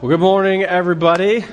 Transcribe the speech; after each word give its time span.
Well, 0.00 0.10
good 0.10 0.20
morning, 0.20 0.62
everybody. 0.62 1.44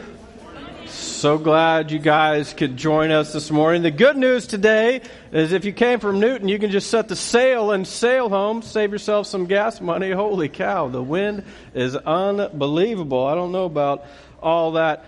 So 0.85 1.40
glad 1.40 1.90
you 1.90 1.98
guys 1.98 2.53
could 2.53 2.77
join 2.77 3.10
us 3.10 3.33
this 3.33 3.49
morning. 3.49 3.81
The 3.81 3.90
good 3.90 4.18
news 4.18 4.46
today 4.46 5.02
is 5.31 5.52
if 5.52 5.65
you 5.65 5.73
came 5.73 5.99
from 5.99 6.20
Newton, 6.20 6.47
you 6.47 6.60
can 6.60 6.70
just 6.70 6.92
set 6.92 7.08
the 7.08 7.16
sail 7.16 7.71
and 7.71 7.88
sail 7.88 8.29
home, 8.29 8.62
save 8.62 8.92
yourself 8.92 9.26
some 9.26 9.47
gas 9.47 9.81
money. 9.81 10.12
Holy 10.12 10.47
cow, 10.47 10.89
the 10.89 11.02
wind 11.02 11.44
is 11.73 11.96
unbelievable. 11.96 13.25
I 13.25 13.34
don't 13.34 13.52
know 13.52 13.66
about 13.66 14.05
all 14.43 14.73
that. 14.73 15.05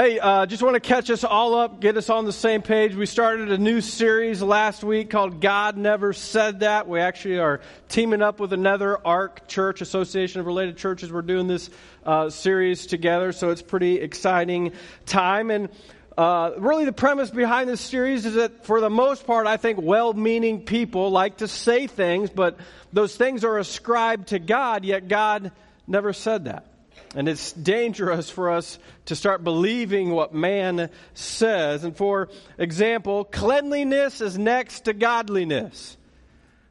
Hey, 0.00 0.20
uh, 0.20 0.46
just 0.46 0.62
want 0.62 0.74
to 0.74 0.80
catch 0.80 1.10
us 1.10 1.24
all 1.24 1.56
up, 1.56 1.80
get 1.80 1.96
us 1.96 2.08
on 2.08 2.24
the 2.24 2.32
same 2.32 2.62
page. 2.62 2.94
We 2.94 3.04
started 3.04 3.50
a 3.50 3.58
new 3.58 3.80
series 3.80 4.40
last 4.40 4.84
week 4.84 5.10
called 5.10 5.40
God 5.40 5.76
Never 5.76 6.12
Said 6.12 6.60
That. 6.60 6.86
We 6.86 7.00
actually 7.00 7.40
are 7.40 7.60
teaming 7.88 8.22
up 8.22 8.38
with 8.38 8.52
another 8.52 9.04
ARC 9.04 9.48
Church, 9.48 9.80
Association 9.80 10.38
of 10.38 10.46
Related 10.46 10.76
Churches. 10.76 11.10
We're 11.10 11.22
doing 11.22 11.48
this 11.48 11.68
uh, 12.06 12.30
series 12.30 12.86
together, 12.86 13.32
so 13.32 13.50
it's 13.50 13.60
pretty 13.60 13.98
exciting 13.98 14.70
time. 15.04 15.50
And 15.50 15.68
uh, 16.16 16.52
really, 16.58 16.84
the 16.84 16.92
premise 16.92 17.30
behind 17.30 17.68
this 17.68 17.80
series 17.80 18.24
is 18.24 18.34
that, 18.34 18.66
for 18.66 18.80
the 18.80 18.90
most 18.90 19.26
part, 19.26 19.48
I 19.48 19.56
think 19.56 19.80
well 19.82 20.12
meaning 20.12 20.64
people 20.64 21.10
like 21.10 21.38
to 21.38 21.48
say 21.48 21.88
things, 21.88 22.30
but 22.30 22.56
those 22.92 23.16
things 23.16 23.42
are 23.42 23.58
ascribed 23.58 24.28
to 24.28 24.38
God, 24.38 24.84
yet 24.84 25.08
God 25.08 25.50
never 25.88 26.12
said 26.12 26.44
that. 26.44 26.67
And 27.14 27.28
it's 27.28 27.52
dangerous 27.52 28.28
for 28.28 28.50
us 28.50 28.78
to 29.06 29.16
start 29.16 29.42
believing 29.42 30.10
what 30.10 30.34
man 30.34 30.90
says. 31.14 31.84
And 31.84 31.96
for 31.96 32.28
example, 32.58 33.24
cleanliness 33.24 34.20
is 34.20 34.38
next 34.38 34.80
to 34.80 34.92
godliness. 34.92 35.96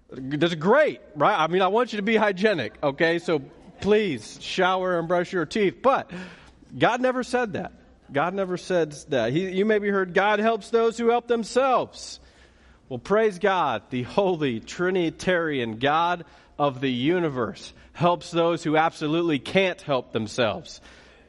That's 0.09 0.55
great, 0.55 1.01
right? 1.15 1.37
I 1.37 1.47
mean, 1.47 1.61
I 1.61 1.67
want 1.67 1.91
you 1.91 1.97
to 1.97 2.03
be 2.03 2.15
hygienic, 2.15 2.73
okay? 2.81 3.19
So 3.19 3.41
please 3.81 4.37
shower 4.41 4.99
and 4.99 5.07
brush 5.07 5.33
your 5.33 5.45
teeth. 5.45 5.81
But 5.81 6.11
God 6.77 7.01
never 7.01 7.23
said 7.23 7.53
that. 7.53 7.73
God 8.11 8.33
never 8.33 8.57
said 8.57 8.93
that. 9.09 9.33
He, 9.33 9.49
you 9.49 9.65
maybe 9.65 9.89
heard 9.89 10.13
God 10.13 10.39
helps 10.39 10.69
those 10.69 10.97
who 10.97 11.09
help 11.09 11.27
themselves. 11.27 12.19
Well, 12.87 12.99
praise 12.99 13.37
God, 13.39 13.83
the 13.89 14.03
holy 14.03 14.61
Trinitarian 14.61 15.77
God 15.79 16.23
of 16.57 16.79
the 16.79 16.91
universe 16.91 17.73
helps 17.97 18.29
those 18.29 18.63
who 18.63 18.77
absolutely 18.77 19.39
can't 19.39 19.81
help 19.81 20.11
themselves. 20.13 20.81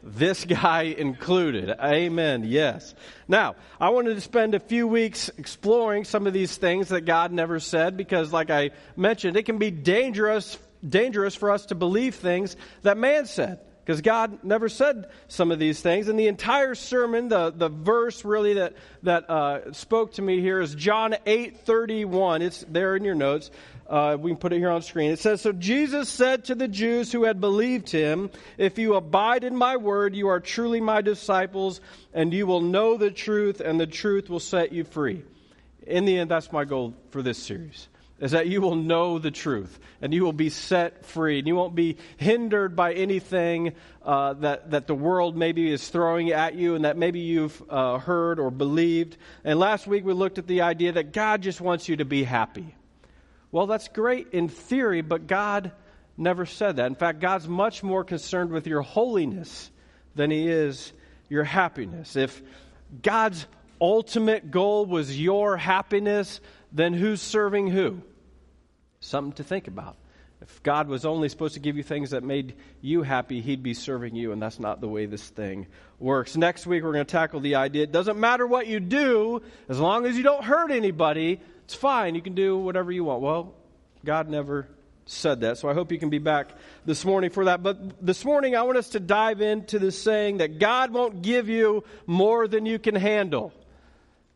This 0.02 0.44
guy 0.44 0.82
included. 0.82 1.74
Amen. 1.82 2.44
Yes. 2.44 2.94
Now, 3.26 3.56
I 3.80 3.88
wanted 3.88 4.16
to 4.16 4.20
spend 4.20 4.54
a 4.54 4.60
few 4.60 4.86
weeks 4.86 5.30
exploring 5.38 6.04
some 6.04 6.26
of 6.26 6.34
these 6.34 6.54
things 6.58 6.88
that 6.88 7.06
God 7.06 7.32
never 7.32 7.58
said 7.58 7.96
because, 7.96 8.34
like 8.34 8.50
I 8.50 8.72
mentioned, 8.96 9.38
it 9.38 9.44
can 9.44 9.56
be 9.56 9.70
dangerous, 9.70 10.58
dangerous 10.86 11.34
for 11.34 11.50
us 11.52 11.64
to 11.66 11.74
believe 11.74 12.16
things 12.16 12.54
that 12.82 12.98
man 12.98 13.24
said 13.24 13.60
because 13.88 14.02
God 14.02 14.44
never 14.44 14.68
said 14.68 15.08
some 15.28 15.50
of 15.50 15.58
these 15.58 15.80
things. 15.80 16.08
And 16.08 16.18
the 16.18 16.26
entire 16.28 16.74
sermon, 16.74 17.28
the, 17.28 17.50
the 17.50 17.70
verse 17.70 18.22
really 18.26 18.52
that, 18.54 18.74
that 19.04 19.30
uh, 19.30 19.72
spoke 19.72 20.12
to 20.12 20.22
me 20.22 20.42
here 20.42 20.60
is 20.60 20.74
John 20.74 21.16
8 21.24 21.60
31. 21.60 22.42
It's 22.42 22.66
there 22.68 22.94
in 22.94 23.04
your 23.04 23.14
notes. 23.14 23.50
Uh, 23.88 24.16
we 24.20 24.30
can 24.30 24.38
put 24.38 24.52
it 24.52 24.58
here 24.58 24.70
on 24.70 24.82
screen. 24.82 25.10
It 25.10 25.18
says, 25.18 25.40
So 25.40 25.52
Jesus 25.52 26.08
said 26.08 26.44
to 26.46 26.54
the 26.54 26.68
Jews 26.68 27.10
who 27.10 27.24
had 27.24 27.40
believed 27.40 27.90
him, 27.90 28.30
If 28.58 28.78
you 28.78 28.94
abide 28.94 29.44
in 29.44 29.56
my 29.56 29.76
word, 29.76 30.14
you 30.14 30.28
are 30.28 30.40
truly 30.40 30.80
my 30.80 31.00
disciples, 31.00 31.80
and 32.12 32.32
you 32.34 32.46
will 32.46 32.60
know 32.60 32.96
the 32.98 33.10
truth, 33.10 33.60
and 33.60 33.80
the 33.80 33.86
truth 33.86 34.28
will 34.28 34.40
set 34.40 34.72
you 34.72 34.84
free. 34.84 35.24
In 35.86 36.04
the 36.04 36.18
end, 36.18 36.30
that's 36.30 36.52
my 36.52 36.66
goal 36.66 36.94
for 37.10 37.22
this 37.22 37.38
series 37.38 37.88
is 38.20 38.32
that 38.32 38.48
you 38.48 38.60
will 38.60 38.74
know 38.74 39.18
the 39.18 39.30
truth 39.30 39.78
and 40.02 40.12
you 40.12 40.24
will 40.24 40.32
be 40.32 40.50
set 40.50 41.04
free 41.06 41.38
and 41.38 41.46
you 41.46 41.54
won't 41.54 41.74
be 41.74 41.96
hindered 42.16 42.74
by 42.74 42.92
anything 42.92 43.72
uh, 44.02 44.32
that, 44.34 44.70
that 44.70 44.86
the 44.86 44.94
world 44.94 45.36
maybe 45.36 45.70
is 45.70 45.88
throwing 45.88 46.30
at 46.30 46.54
you 46.54 46.74
and 46.74 46.84
that 46.84 46.96
maybe 46.96 47.20
you've 47.20 47.62
uh, 47.70 47.98
heard 47.98 48.40
or 48.40 48.50
believed. 48.50 49.16
And 49.44 49.58
last 49.58 49.86
week 49.86 50.04
we 50.04 50.12
looked 50.12 50.38
at 50.38 50.46
the 50.46 50.62
idea 50.62 50.92
that 50.92 51.12
God 51.12 51.42
just 51.42 51.60
wants 51.60 51.88
you 51.88 51.96
to 51.96 52.04
be 52.04 52.24
happy. 52.24 52.74
Well, 53.50 53.66
that's 53.66 53.88
great 53.88 54.28
in 54.32 54.48
theory, 54.48 55.00
but 55.00 55.26
God 55.26 55.72
never 56.16 56.44
said 56.46 56.76
that. 56.76 56.86
In 56.86 56.94
fact, 56.94 57.20
God's 57.20 57.48
much 57.48 57.82
more 57.82 58.04
concerned 58.04 58.50
with 58.50 58.66
your 58.66 58.82
holiness 58.82 59.70
than 60.14 60.30
He 60.30 60.48
is 60.48 60.92
your 61.28 61.44
happiness. 61.44 62.16
If 62.16 62.42
God's 63.02 63.46
ultimate 63.80 64.50
goal 64.50 64.86
was 64.86 65.18
your 65.18 65.56
happiness, 65.56 66.40
then 66.72 66.92
who's 66.92 67.22
serving 67.22 67.68
who? 67.68 68.02
Something 69.00 69.32
to 69.34 69.44
think 69.44 69.68
about. 69.68 69.96
If 70.40 70.62
God 70.62 70.88
was 70.88 71.04
only 71.04 71.28
supposed 71.28 71.54
to 71.54 71.60
give 71.60 71.76
you 71.76 71.82
things 71.82 72.10
that 72.10 72.22
made 72.22 72.54
you 72.80 73.02
happy, 73.02 73.40
He'd 73.40 73.62
be 73.62 73.74
serving 73.74 74.14
you, 74.14 74.32
and 74.32 74.40
that's 74.40 74.60
not 74.60 74.80
the 74.80 74.88
way 74.88 75.06
this 75.06 75.26
thing 75.28 75.66
works. 75.98 76.36
Next 76.36 76.66
week, 76.66 76.82
we're 76.82 76.92
going 76.92 77.04
to 77.04 77.10
tackle 77.10 77.40
the 77.40 77.56
idea 77.56 77.82
it 77.84 77.92
doesn't 77.92 78.18
matter 78.18 78.46
what 78.46 78.66
you 78.66 78.78
do, 78.78 79.42
as 79.68 79.80
long 79.80 80.06
as 80.06 80.16
you 80.16 80.22
don't 80.22 80.44
hurt 80.44 80.70
anybody, 80.70 81.40
it's 81.68 81.74
fine. 81.74 82.14
You 82.14 82.22
can 82.22 82.34
do 82.34 82.56
whatever 82.56 82.90
you 82.90 83.04
want. 83.04 83.20
Well, 83.20 83.54
God 84.02 84.30
never 84.30 84.66
said 85.04 85.42
that. 85.42 85.58
So 85.58 85.68
I 85.68 85.74
hope 85.74 85.92
you 85.92 85.98
can 85.98 86.08
be 86.08 86.16
back 86.16 86.48
this 86.86 87.04
morning 87.04 87.28
for 87.28 87.44
that. 87.44 87.62
But 87.62 88.04
this 88.04 88.24
morning, 88.24 88.56
I 88.56 88.62
want 88.62 88.78
us 88.78 88.88
to 88.90 89.00
dive 89.00 89.42
into 89.42 89.78
this 89.78 90.00
saying 90.00 90.38
that 90.38 90.58
God 90.58 90.94
won't 90.94 91.20
give 91.20 91.50
you 91.50 91.84
more 92.06 92.48
than 92.48 92.64
you 92.64 92.78
can 92.78 92.94
handle. 92.94 93.52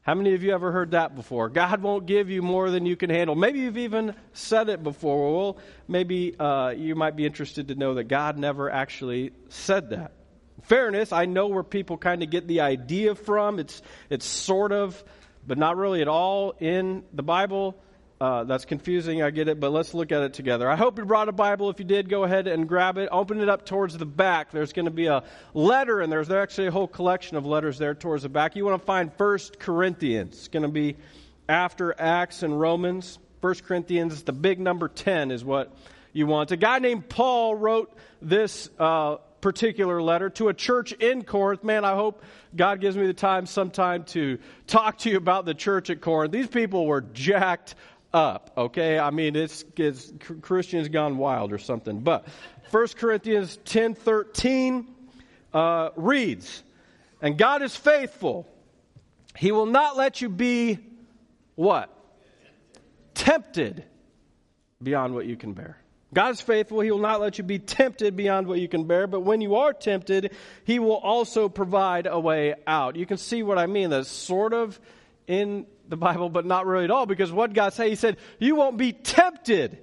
How 0.03 0.15
many 0.15 0.34
of 0.34 0.42
you 0.42 0.53
ever 0.53 0.72
heard 0.72 0.91
that 0.91 1.16
before? 1.16 1.48
God 1.48 1.81
won't 1.81 2.04
give 2.04 2.28
you 2.28 2.42
more 2.42 2.71
than 2.71 2.84
you 2.84 2.97
can 2.97 3.09
handle. 3.09 3.34
Maybe 3.34 3.60
you've 3.60 3.78
even 3.78 4.15
said 4.34 4.69
it 4.69 4.82
before. 4.82 5.34
Well, 5.34 5.59
maybe 5.88 6.38
uh, 6.38 6.75
you 6.76 6.94
might 6.94 7.16
be 7.16 7.25
interested 7.25 7.69
to 7.69 7.76
know 7.76 7.94
that 7.94 8.09
God 8.09 8.37
never 8.37 8.71
actually 8.71 9.31
said 9.48 9.88
that. 9.88 10.12
fairness, 10.65 11.12
I 11.12 11.25
know 11.25 11.47
where 11.47 11.62
people 11.62 11.97
kind 11.97 12.22
of 12.22 12.28
get 12.28 12.47
the 12.47 12.60
idea 12.60 13.15
from. 13.15 13.59
It's, 13.59 13.81
it's 14.10 14.26
sort 14.26 14.72
of 14.72 15.03
but 15.47 15.58
not 15.58 15.76
really 15.76 16.03
at 16.03 16.08
all 16.08 16.54
in 16.60 17.04
the 17.12 17.22
Bible. 17.22 17.76
Uh, 18.20 18.44
that's 18.44 18.64
confusing, 18.64 19.20
I 19.20 19.30
get 19.30 19.48
it, 19.48 19.58
but 19.58 19.72
let's 19.72 19.94
look 19.94 20.12
at 20.12 20.22
it 20.22 20.32
together. 20.32 20.70
I 20.70 20.76
hope 20.76 20.97
you 20.97 21.04
brought 21.04 21.28
a 21.28 21.32
Bible. 21.32 21.70
If 21.70 21.80
you 21.80 21.84
did, 21.84 22.08
go 22.08 22.22
ahead 22.22 22.47
and 22.47 22.69
grab 22.69 22.97
it. 22.97 23.08
Open 23.10 23.41
it 23.41 23.48
up 23.48 23.66
towards 23.66 23.98
the 23.98 24.06
back. 24.06 24.53
There's 24.53 24.72
going 24.72 24.84
to 24.84 24.92
be 24.92 25.06
a 25.06 25.25
letter, 25.54 26.00
and 26.00 26.12
there's 26.12 26.30
actually 26.30 26.69
a 26.69 26.70
whole 26.70 26.86
collection 26.86 27.36
of 27.36 27.47
letters 27.47 27.78
there 27.78 27.97
towards 27.97 28.22
the 28.22 28.28
back. 28.28 28.54
You 28.54 28.64
want 28.64 28.80
to 28.80 28.86
find 28.86 29.12
First 29.14 29.58
Corinthians. 29.58 30.36
It's 30.36 30.48
going 30.48 30.62
to 30.62 30.69
be 30.69 30.97
after 31.48 32.00
Acts 32.00 32.44
and 32.44 32.60
Romans. 32.60 33.19
First 33.41 33.64
Corinthians, 33.64 34.22
the 34.22 34.32
big 34.32 34.60
number 34.60 34.86
10 34.86 35.32
is 35.32 35.44
what 35.44 35.76
you 36.12 36.28
want. 36.28 36.53
A 36.53 36.56
guy 36.56 36.78
named 36.78 37.09
Paul 37.09 37.56
wrote 37.56 37.92
this 38.20 38.70
uh, 38.78 39.16
particular 39.42 40.00
letter 40.00 40.30
to 40.30 40.48
a 40.48 40.54
church 40.54 40.92
in 40.92 41.22
Corinth. 41.25 41.62
Man, 41.62 41.84
I 41.84 41.94
hope 41.94 42.22
God 42.56 42.80
gives 42.80 42.97
me 42.97 43.06
the 43.06 43.12
time 43.12 43.44
sometime 43.44 44.04
to 44.04 44.38
talk 44.66 44.97
to 44.98 45.10
you 45.10 45.19
about 45.19 45.44
the 45.44 45.53
church 45.53 45.91
at 45.91 46.00
Corinth. 46.00 46.32
These 46.32 46.47
people 46.47 46.86
were 46.86 47.03
jacked 47.03 47.75
up, 48.14 48.53
okay? 48.56 48.98
I 48.98 49.10
mean, 49.10 49.36
it's, 49.36 49.64
it's 49.76 50.12
Christians 50.41 50.88
gone 50.88 51.19
wild 51.19 51.53
or 51.53 51.58
something. 51.58 52.00
But 52.00 52.26
1 52.70 52.88
Corinthians 52.97 53.58
10 53.64 53.94
13 53.94 54.86
uh, 55.53 55.91
reads, 55.97 56.62
And 57.20 57.36
God 57.36 57.62
is 57.62 57.76
faithful. 57.76 58.48
He 59.36 59.50
will 59.53 59.66
not 59.66 59.97
let 59.97 60.20
you 60.20 60.28
be 60.28 60.78
what? 61.56 61.91
Tempted 63.14 63.84
beyond 64.82 65.14
what 65.14 65.26
you 65.26 65.36
can 65.36 65.53
bear. 65.53 65.81
God 66.15 66.33
is 66.33 66.41
faithful. 66.41 66.81
He 66.81 66.91
will 66.91 66.99
not 66.99 67.21
let 67.21 67.39
you 67.39 67.45
be 67.45 67.59
tempted 67.59 68.17
beyond 68.17 68.47
what 68.47 68.59
you 68.59 68.69
can 68.69 68.84
bear, 68.84 69.06
but 69.06 69.21
when 69.21 69.41
you 69.41 69.56
are 69.56 69.73
tempted, 69.73 70.34
He 70.65 70.78
will 70.78 70.97
also 70.97 71.49
provide 71.49 72.06
a 72.06 72.21
way 72.21 72.55
out. 72.67 72.97
You 72.97 73.06
can 73.06 73.17
see 73.17 73.43
what 73.43 73.59
I 73.59 73.67
mean. 73.67 73.91
That's 73.91 74.11
sort 74.11 74.53
of 74.53 74.78
in 75.27 75.67
the 75.89 75.97
Bible, 75.97 76.28
but 76.28 76.45
not 76.45 76.67
really 76.67 76.84
at 76.84 76.91
all, 76.91 77.06
because 77.06 77.33
what 77.33 77.55
God 77.55 77.72
said, 77.72 77.89
He 77.89 77.95
said, 77.95 78.19
You 78.39 78.56
won't 78.56 78.77
be 78.77 78.93
tempted 78.93 79.78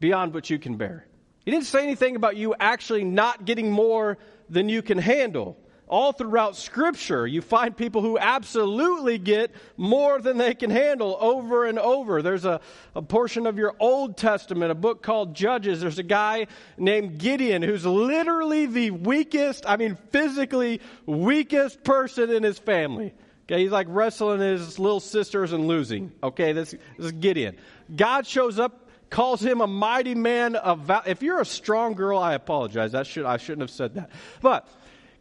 beyond 0.00 0.34
what 0.34 0.50
you 0.50 0.58
can 0.58 0.76
bear. 0.76 1.06
He 1.44 1.50
didn't 1.50 1.66
say 1.66 1.82
anything 1.82 2.16
about 2.16 2.36
you 2.36 2.54
actually 2.58 3.04
not 3.04 3.44
getting 3.44 3.70
more 3.70 4.18
than 4.48 4.68
you 4.68 4.82
can 4.82 4.98
handle 4.98 5.56
all 5.90 6.12
throughout 6.12 6.56
Scripture, 6.56 7.26
you 7.26 7.42
find 7.42 7.76
people 7.76 8.00
who 8.00 8.16
absolutely 8.16 9.18
get 9.18 9.50
more 9.76 10.20
than 10.20 10.38
they 10.38 10.54
can 10.54 10.70
handle 10.70 11.18
over 11.20 11.66
and 11.66 11.78
over. 11.78 12.22
There's 12.22 12.44
a, 12.44 12.60
a 12.94 13.02
portion 13.02 13.44
of 13.46 13.58
your 13.58 13.74
Old 13.80 14.16
Testament, 14.16 14.70
a 14.70 14.76
book 14.76 15.02
called 15.02 15.34
Judges. 15.34 15.80
There's 15.80 15.98
a 15.98 16.04
guy 16.04 16.46
named 16.78 17.18
Gideon 17.18 17.60
who's 17.62 17.84
literally 17.84 18.66
the 18.66 18.92
weakest, 18.92 19.64
I 19.66 19.76
mean, 19.76 19.98
physically 20.10 20.80
weakest 21.06 21.82
person 21.82 22.30
in 22.30 22.44
his 22.44 22.58
family. 22.58 23.12
Okay, 23.46 23.62
he's 23.62 23.72
like 23.72 23.88
wrestling 23.90 24.40
his 24.40 24.78
little 24.78 25.00
sisters 25.00 25.52
and 25.52 25.66
losing. 25.66 26.12
Okay, 26.22 26.52
this, 26.52 26.70
this 26.70 27.06
is 27.06 27.12
Gideon. 27.12 27.56
God 27.94 28.28
shows 28.28 28.60
up 28.60 28.86
calls 29.10 29.42
him 29.42 29.60
a 29.60 29.66
mighty 29.66 30.14
man 30.14 30.54
of 30.54 30.82
valor. 30.82 31.02
If 31.06 31.20
you're 31.20 31.40
a 31.40 31.44
strong 31.44 31.94
girl, 31.94 32.16
I 32.16 32.34
apologize. 32.34 32.92
That 32.92 33.08
should 33.08 33.26
I 33.26 33.38
shouldn't 33.38 33.62
have 33.62 33.70
said 33.70 33.94
that. 33.94 34.10
But 34.40 34.68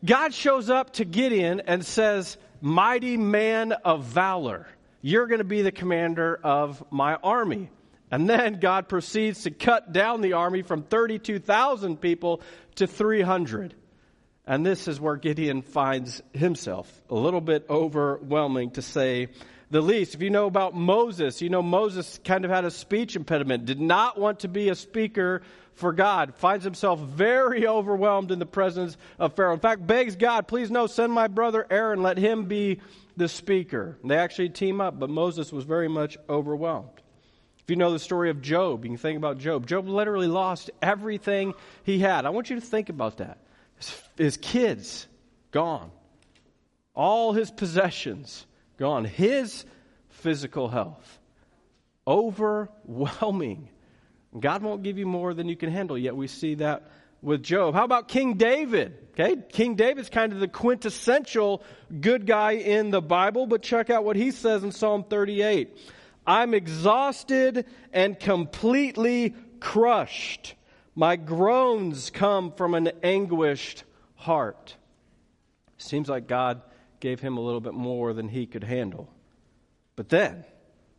God 0.04 0.34
shows 0.34 0.70
up 0.70 0.94
to 0.94 1.06
Gideon 1.06 1.62
and 1.66 1.86
says, 1.86 2.38
Mighty 2.62 3.18
man 3.18 3.72
of 3.72 4.04
valor, 4.04 4.68
you're 5.02 5.28
going 5.28 5.40
to 5.40 5.46
be 5.46 5.62
the 5.62 5.72
commander 5.72 6.40
of 6.44 6.84
my 6.92 7.16
army. 7.16 7.70
And 8.12 8.30
then 8.30 8.60
God 8.60 8.90
proceeds 8.90 9.44
to 9.44 9.52
cut 9.52 9.94
down 9.94 10.22
the 10.22 10.34
army 10.34 10.62
from 10.62 10.84
32,000 10.84 12.02
people 12.02 12.42
to 12.76 12.88
300. 12.88 13.76
And 14.48 14.66
this 14.66 14.88
is 14.88 15.00
where 15.00 15.16
Gideon 15.16 15.62
finds 15.62 16.24
himself 16.34 16.92
a 17.10 17.16
little 17.16 17.42
bit 17.42 17.66
overwhelming 17.70 18.72
to 18.72 18.82
say 18.82 19.28
the 19.70 19.82
least. 19.82 20.16
If 20.16 20.22
you 20.22 20.30
know 20.30 20.46
about 20.46 20.76
Moses, 20.76 21.42
you 21.42 21.50
know 21.50 21.62
Moses 21.62 22.20
kind 22.24 22.46
of 22.46 22.52
had 22.52 22.66
a 22.66 22.72
speech 22.72 23.16
impediment, 23.16 23.66
did 23.66 23.80
not 23.80 24.20
want 24.20 24.40
to 24.40 24.48
be 24.48 24.70
a 24.70 24.76
speaker 24.76 25.42
for 25.74 25.94
God, 25.94 26.36
finds 26.36 26.66
himself 26.66 27.00
very 27.00 27.66
overwhelmed 27.66 28.32
in 28.32 28.40
the 28.40 28.46
presence 28.46 28.98
of 29.18 29.34
Pharaoh. 29.36 29.54
In 29.54 29.60
fact, 29.60 29.88
begs 29.88 30.16
God, 30.16 30.48
please 30.48 30.70
no, 30.70 30.88
send 30.88 31.14
my 31.14 31.28
brother 31.28 31.66
Aaron, 31.70 32.04
let 32.04 32.18
him 32.18 32.46
be 32.46 32.82
the 33.16 33.30
speaker. 33.30 33.98
They 34.04 34.18
actually 34.18 34.50
team 34.50 34.82
up, 34.82 35.00
but 35.00 35.10
Moses 35.10 35.54
was 35.54 35.64
very 35.64 35.88
much 35.88 36.18
overwhelmed. 36.28 36.90
If 37.60 37.70
you 37.70 37.76
know 37.78 37.94
the 37.94 38.00
story 38.00 38.30
of 38.30 38.42
Job, 38.42 38.84
you 38.84 38.90
can 38.90 38.98
think 38.98 39.18
about 39.18 39.38
Job. 39.38 39.68
Job 39.68 39.88
literally 39.88 40.28
lost 40.28 40.72
everything 40.82 41.54
he 41.84 42.00
had. 42.00 42.26
I 42.26 42.30
want 42.32 42.50
you 42.50 42.56
to 42.56 42.66
think 42.66 42.90
about 42.90 43.18
that. 43.18 43.38
His, 43.78 44.02
his 44.18 44.38
kids, 44.38 45.08
gone. 45.52 45.92
All 46.96 47.32
his 47.32 47.52
possessions, 47.52 48.46
gone. 48.80 49.06
His 49.06 49.66
physical 50.10 50.70
health, 50.70 51.20
overwhelming. 52.08 53.70
God 54.38 54.64
won't 54.64 54.84
give 54.84 54.98
you 54.98 55.06
more 55.06 55.34
than 55.34 55.48
you 55.48 55.56
can 55.56 55.72
handle, 55.72 55.98
yet 55.98 56.16
we 56.16 56.28
see 56.28 56.56
that 56.56 56.90
with 57.22 57.44
Job. 57.44 57.76
How 57.76 57.84
about 57.84 58.08
King 58.08 58.36
David? 58.36 58.98
Okay, 59.14 59.36
King 59.52 59.76
David's 59.76 60.10
kind 60.10 60.32
of 60.32 60.40
the 60.40 60.48
quintessential 60.48 61.62
good 62.00 62.26
guy 62.26 62.54
in 62.54 62.90
the 62.90 63.02
Bible, 63.02 63.46
but 63.46 63.62
check 63.62 63.90
out 63.90 64.06
what 64.06 64.16
he 64.16 64.32
says 64.32 64.64
in 64.64 64.72
Psalm 64.72 65.04
38. 65.04 65.78
I'm 66.26 66.54
exhausted 66.54 67.66
and 67.92 68.20
completely 68.20 69.36
crushed. 69.60 70.56
My 70.96 71.16
groans 71.16 72.10
come 72.10 72.54
from 72.54 72.76
an 72.76 72.92
anguished 73.04 73.84
heart. 74.16 74.76
Seems 75.78 76.08
like 76.08 76.28
God 76.28 76.62
gave 77.00 77.20
him 77.20 77.38
a 77.38 77.42
little 77.42 77.62
bit 77.62 77.74
more 77.74 78.14
than 78.14 78.28
he 78.28 78.46
could 78.46 78.64
handle. 78.64 79.10
But 79.96 80.10
then, 80.10 80.46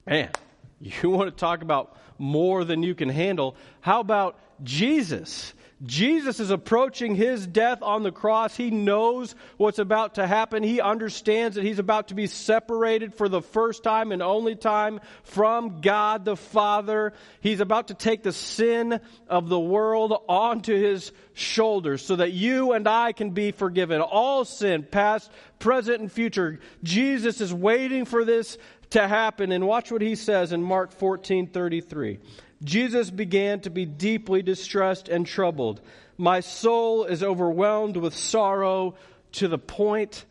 man, 0.07 0.31
you 0.81 1.11
want 1.11 1.31
to 1.31 1.37
talk 1.37 1.63
about 1.63 1.97
more 2.19 2.65
than 2.65 2.83
you 2.83 2.95
can 2.95 3.09
handle? 3.09 3.57
How 3.81 4.01
about 4.01 4.39
Jesus? 4.63 5.55
Jesus 5.83 6.41
is 6.41 6.51
approaching 6.51 7.15
his 7.15 7.47
death 7.47 7.81
on 7.81 8.03
the 8.03 8.13
cross. 8.13 8.55
He 8.55 8.71
knows 8.71 9.35
what's 9.57 9.79
about 9.79 10.17
to 10.17 10.27
happen. 10.27 10.63
He 10.63 10.81
understands 10.81 11.57
that 11.57 11.65
he's 11.65 11.79
about 11.79 12.09
to 12.09 12.15
be 12.15 12.27
separated 12.27 13.15
for 13.15 13.31
the 13.31 13.41
first 13.41 13.83
time 13.83 14.13
and 14.13 14.23
only 14.23 14.57
time 14.57 15.01
from 15.23 15.81
God 15.81 16.27
the 16.27 16.37
Father. 16.37 17.15
He's 17.41 17.61
about 17.61 17.89
to 17.89 17.95
take 17.95 18.23
the 18.23 18.33
sin 18.33 19.01
of 19.27 19.49
the 19.49 19.59
world 19.59 20.23
onto 20.29 20.75
his 20.75 21.13
shoulders 21.33 22.05
so 22.05 22.17
that 22.17 22.33
you 22.33 22.73
and 22.73 22.87
I 22.87 23.13
can 23.13 23.31
be 23.31 23.51
forgiven. 23.51 24.03
All 24.03 24.45
sin, 24.45 24.83
past, 24.83 25.31
present, 25.59 26.01
and 26.01 26.13
future. 26.13 26.61
Jesus 26.83 27.41
is 27.41 27.55
waiting 27.55 28.05
for 28.05 28.27
this 28.27 28.59
to 28.91 29.09
happen. 29.09 29.51
And 29.51 29.67
watch 29.67 29.91
what 29.91 30.03
he 30.03 30.15
says 30.15 30.53
in 30.53 30.63
Mark 30.63 30.93
14 30.93 31.47
33. 31.47 32.19
Jesus 32.63 33.11
began 33.11 33.61
to 33.61 33.71
be 33.71 33.87
deeply 33.87 34.43
distressed 34.43 35.09
and 35.09 35.27
troubled. 35.27 35.81
My 36.19 36.41
soul 36.41 37.05
is 37.05 37.23
overwhelmed 37.23 37.97
with 37.97 38.15
sorrow 38.15 38.97
to 39.33 39.49
the 39.49 39.59
point 39.59 40.25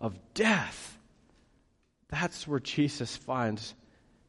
of 0.00 0.16
death. 0.32 0.98
That's 2.08 2.48
where 2.48 2.60
Jesus 2.60 3.16
finds 3.16 3.74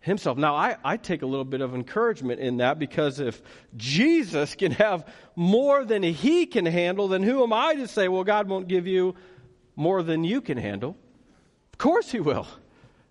himself. 0.02 0.38
Now, 0.38 0.56
I, 0.56 0.75
I 0.84 0.98
take 0.98 1.22
a 1.22 1.25
little 1.25 1.46
bit 1.46 1.62
of 1.62 1.74
encouragement 1.74 2.40
in 2.40 2.57
that 2.57 2.78
because 2.78 3.19
if 3.19 3.42
Jesus 3.78 4.56
can 4.56 4.72
have 4.74 5.07
more 5.36 5.86
than 5.86 6.04
he 6.04 6.46
can 6.46 6.66
handle, 6.66 7.07
then 7.07 7.24
who 7.24 7.44
am 7.44 7.54
I 7.54 7.75
to 7.75 7.88
say, 7.88 8.07
well, 8.07 8.24
God 8.24 8.48
won't 8.48 8.68
give 8.68 8.86
you 8.86 9.16
more 9.75 10.04
than 10.04 10.24
you 10.24 10.42
can 10.42 10.57
handle? 10.57 10.98
Of 11.74 11.78
course 11.78 12.12
he 12.12 12.19
will. 12.19 12.48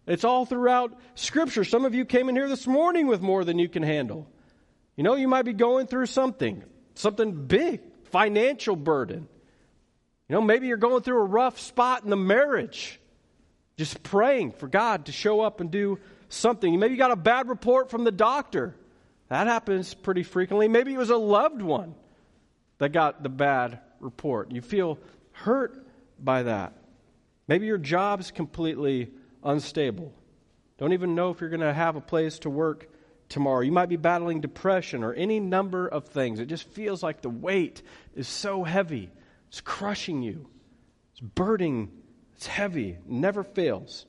It's 0.06 0.24
all 0.24 0.44
throughout 0.44 0.98
Scripture. 1.14 1.64
Some 1.64 1.84
of 1.84 1.94
you 1.94 2.04
came 2.04 2.28
in 2.28 2.36
here 2.36 2.48
this 2.48 2.66
morning 2.66 3.06
with 3.06 3.22
more 3.22 3.44
than 3.44 3.58
you 3.58 3.68
can 3.68 3.82
handle. 3.82 4.28
You 4.96 5.04
know, 5.04 5.14
you 5.14 5.28
might 5.28 5.44
be 5.44 5.52
going 5.52 5.86
through 5.86 6.06
something, 6.06 6.62
something 6.94 7.46
big, 7.46 7.80
financial 8.10 8.76
burden. 8.76 9.28
You 10.28 10.34
know, 10.34 10.40
maybe 10.40 10.68
you're 10.68 10.76
going 10.76 11.02
through 11.02 11.20
a 11.20 11.24
rough 11.24 11.58
spot 11.58 12.04
in 12.04 12.10
the 12.10 12.16
marriage. 12.16 13.00
Just 13.76 14.02
praying 14.02 14.52
for 14.52 14.68
God 14.68 15.06
to 15.06 15.12
show 15.12 15.40
up 15.40 15.60
and 15.60 15.70
do 15.70 15.98
something. 16.28 16.78
Maybe 16.78 16.94
you 16.94 16.98
got 16.98 17.10
a 17.10 17.16
bad 17.16 17.48
report 17.48 17.90
from 17.90 18.04
the 18.04 18.12
doctor. 18.12 18.74
That 19.28 19.46
happens 19.46 19.94
pretty 19.94 20.22
frequently. 20.22 20.68
Maybe 20.68 20.94
it 20.94 20.98
was 20.98 21.10
a 21.10 21.16
loved 21.16 21.60
one 21.60 21.94
that 22.78 22.90
got 22.90 23.22
the 23.22 23.28
bad 23.28 23.80
report. 24.00 24.52
You 24.52 24.60
feel 24.60 24.98
hurt 25.32 25.84
by 26.20 26.44
that. 26.44 26.72
Maybe 27.48 27.66
your 27.66 27.78
job's 27.78 28.30
completely 28.30 29.10
unstable. 29.42 30.12
Don't 30.78 30.92
even 30.92 31.14
know 31.14 31.30
if 31.30 31.40
you're 31.40 31.50
going 31.50 31.60
to 31.60 31.74
have 31.74 31.96
a 31.96 32.00
place 32.00 32.38
to 32.40 32.50
work 32.50 32.88
tomorrow. 33.34 33.60
You 33.60 33.72
might 33.72 33.88
be 33.88 33.96
battling 33.96 34.40
depression 34.40 35.02
or 35.02 35.12
any 35.12 35.40
number 35.40 35.88
of 35.88 36.06
things. 36.06 36.38
It 36.38 36.46
just 36.46 36.68
feels 36.68 37.02
like 37.02 37.20
the 37.20 37.28
weight 37.28 37.82
is 38.14 38.28
so 38.28 38.62
heavy. 38.62 39.10
It's 39.48 39.60
crushing 39.60 40.22
you. 40.22 40.46
It's 41.12 41.20
burdening. 41.20 41.90
It's 42.36 42.46
heavy. 42.46 42.90
It 42.90 43.08
never 43.08 43.42
fails. 43.42 44.06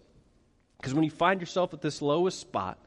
Because 0.77 0.93
when 0.93 1.03
you 1.03 1.09
find 1.09 1.41
yourself 1.41 1.73
at 1.73 1.81
this 1.81 2.03
lowest 2.03 2.39
spot, 2.39 2.77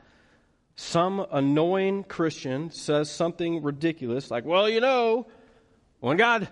some 0.77 1.27
annoying 1.33 2.05
Christian 2.05 2.71
says 2.71 3.11
something 3.11 3.65
ridiculous 3.65 4.31
like, 4.31 4.45
well, 4.45 4.69
you 4.69 4.81
know, 4.81 5.27
when 5.99 6.17
God 6.17 6.49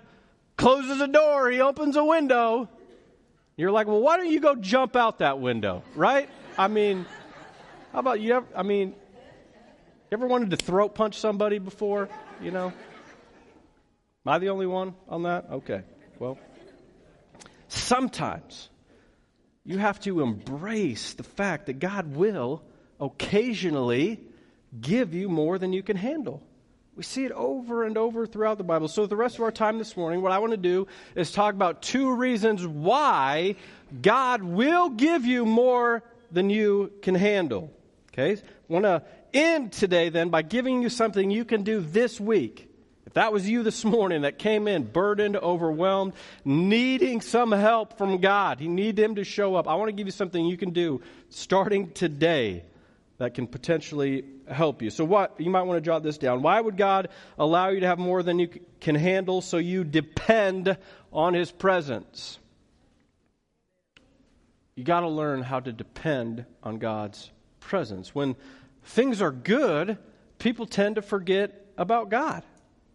closes 0.56 1.00
a 1.00 1.06
door, 1.06 1.48
he 1.48 1.60
opens 1.60 1.94
a 1.94 2.04
window. 2.04 2.68
You're 3.56 3.70
like, 3.70 3.86
well, 3.86 4.00
why 4.00 4.16
don't 4.16 4.30
you 4.30 4.40
go 4.40 4.56
jump 4.56 4.96
out 4.96 5.18
that 5.18 5.38
window, 5.38 5.84
right? 5.94 6.28
I 6.58 6.66
mean, 6.66 7.06
how 7.92 8.00
about 8.00 8.20
you? 8.20 8.44
I 8.56 8.64
mean, 8.64 8.96
ever 10.12 10.26
wanted 10.26 10.50
to 10.50 10.56
throat 10.56 10.94
punch 10.94 11.18
somebody 11.18 11.58
before? 11.58 12.08
You 12.40 12.50
know? 12.50 12.66
Am 12.66 14.32
I 14.32 14.38
the 14.38 14.48
only 14.50 14.66
one 14.66 14.94
on 15.08 15.24
that? 15.24 15.46
Okay. 15.50 15.82
Well, 16.18 16.38
sometimes 17.68 18.68
you 19.64 19.78
have 19.78 20.00
to 20.00 20.20
embrace 20.20 21.14
the 21.14 21.22
fact 21.22 21.66
that 21.66 21.78
God 21.78 22.14
will 22.14 22.62
occasionally 23.00 24.20
give 24.80 25.14
you 25.14 25.28
more 25.28 25.58
than 25.58 25.72
you 25.72 25.82
can 25.82 25.96
handle. 25.96 26.42
We 26.96 27.02
see 27.02 27.24
it 27.24 27.32
over 27.32 27.84
and 27.84 27.98
over 27.98 28.26
throughout 28.26 28.56
the 28.56 28.64
Bible. 28.64 28.88
So, 28.88 29.06
the 29.06 29.16
rest 29.16 29.34
of 29.34 29.42
our 29.42 29.52
time 29.52 29.76
this 29.76 29.96
morning, 29.96 30.22
what 30.22 30.32
I 30.32 30.38
want 30.38 30.52
to 30.52 30.56
do 30.56 30.86
is 31.14 31.30
talk 31.30 31.54
about 31.54 31.82
two 31.82 32.14
reasons 32.14 32.66
why 32.66 33.56
God 34.00 34.42
will 34.42 34.88
give 34.88 35.26
you 35.26 35.44
more 35.44 36.02
than 36.32 36.48
you 36.48 36.92
can 37.02 37.14
handle. 37.14 37.70
Okay? 38.12 38.40
I 38.40 38.72
want 38.72 38.86
to 38.86 39.02
end 39.36 39.72
today 39.72 40.08
then 40.08 40.30
by 40.30 40.42
giving 40.42 40.82
you 40.82 40.88
something 40.88 41.30
you 41.30 41.44
can 41.44 41.62
do 41.62 41.80
this 41.80 42.20
week. 42.20 42.70
If 43.06 43.14
that 43.14 43.32
was 43.32 43.48
you 43.48 43.62
this 43.62 43.84
morning 43.84 44.22
that 44.22 44.38
came 44.38 44.66
in 44.66 44.84
burdened, 44.84 45.36
overwhelmed, 45.36 46.14
needing 46.44 47.20
some 47.20 47.52
help 47.52 47.98
from 47.98 48.18
God, 48.18 48.60
you 48.60 48.68
need 48.68 48.98
Him 48.98 49.14
to 49.16 49.24
show 49.24 49.54
up. 49.54 49.68
I 49.68 49.74
want 49.74 49.88
to 49.88 49.92
give 49.92 50.06
you 50.06 50.12
something 50.12 50.44
you 50.44 50.56
can 50.56 50.70
do 50.70 51.02
starting 51.28 51.92
today 51.92 52.64
that 53.18 53.34
can 53.34 53.46
potentially 53.46 54.24
help 54.50 54.82
you. 54.82 54.90
So, 54.90 55.04
what 55.04 55.40
you 55.40 55.50
might 55.50 55.62
want 55.62 55.78
to 55.78 55.80
jot 55.80 56.02
this 56.02 56.18
down. 56.18 56.42
Why 56.42 56.60
would 56.60 56.76
God 56.76 57.08
allow 57.38 57.68
you 57.68 57.80
to 57.80 57.86
have 57.86 57.98
more 57.98 58.22
than 58.22 58.38
you 58.38 58.48
can 58.80 58.94
handle 58.94 59.40
so 59.40 59.56
you 59.56 59.84
depend 59.84 60.76
on 61.12 61.34
His 61.34 61.50
presence? 61.50 62.38
You 64.74 64.84
got 64.84 65.00
to 65.00 65.08
learn 65.08 65.42
how 65.42 65.60
to 65.60 65.72
depend 65.72 66.44
on 66.62 66.78
God's 66.78 67.30
presence. 67.60 68.14
When 68.14 68.36
things 68.86 69.20
are 69.20 69.32
good, 69.32 69.98
people 70.38 70.66
tend 70.66 70.96
to 70.96 71.02
forget 71.02 71.66
about 71.76 72.10
God. 72.10 72.42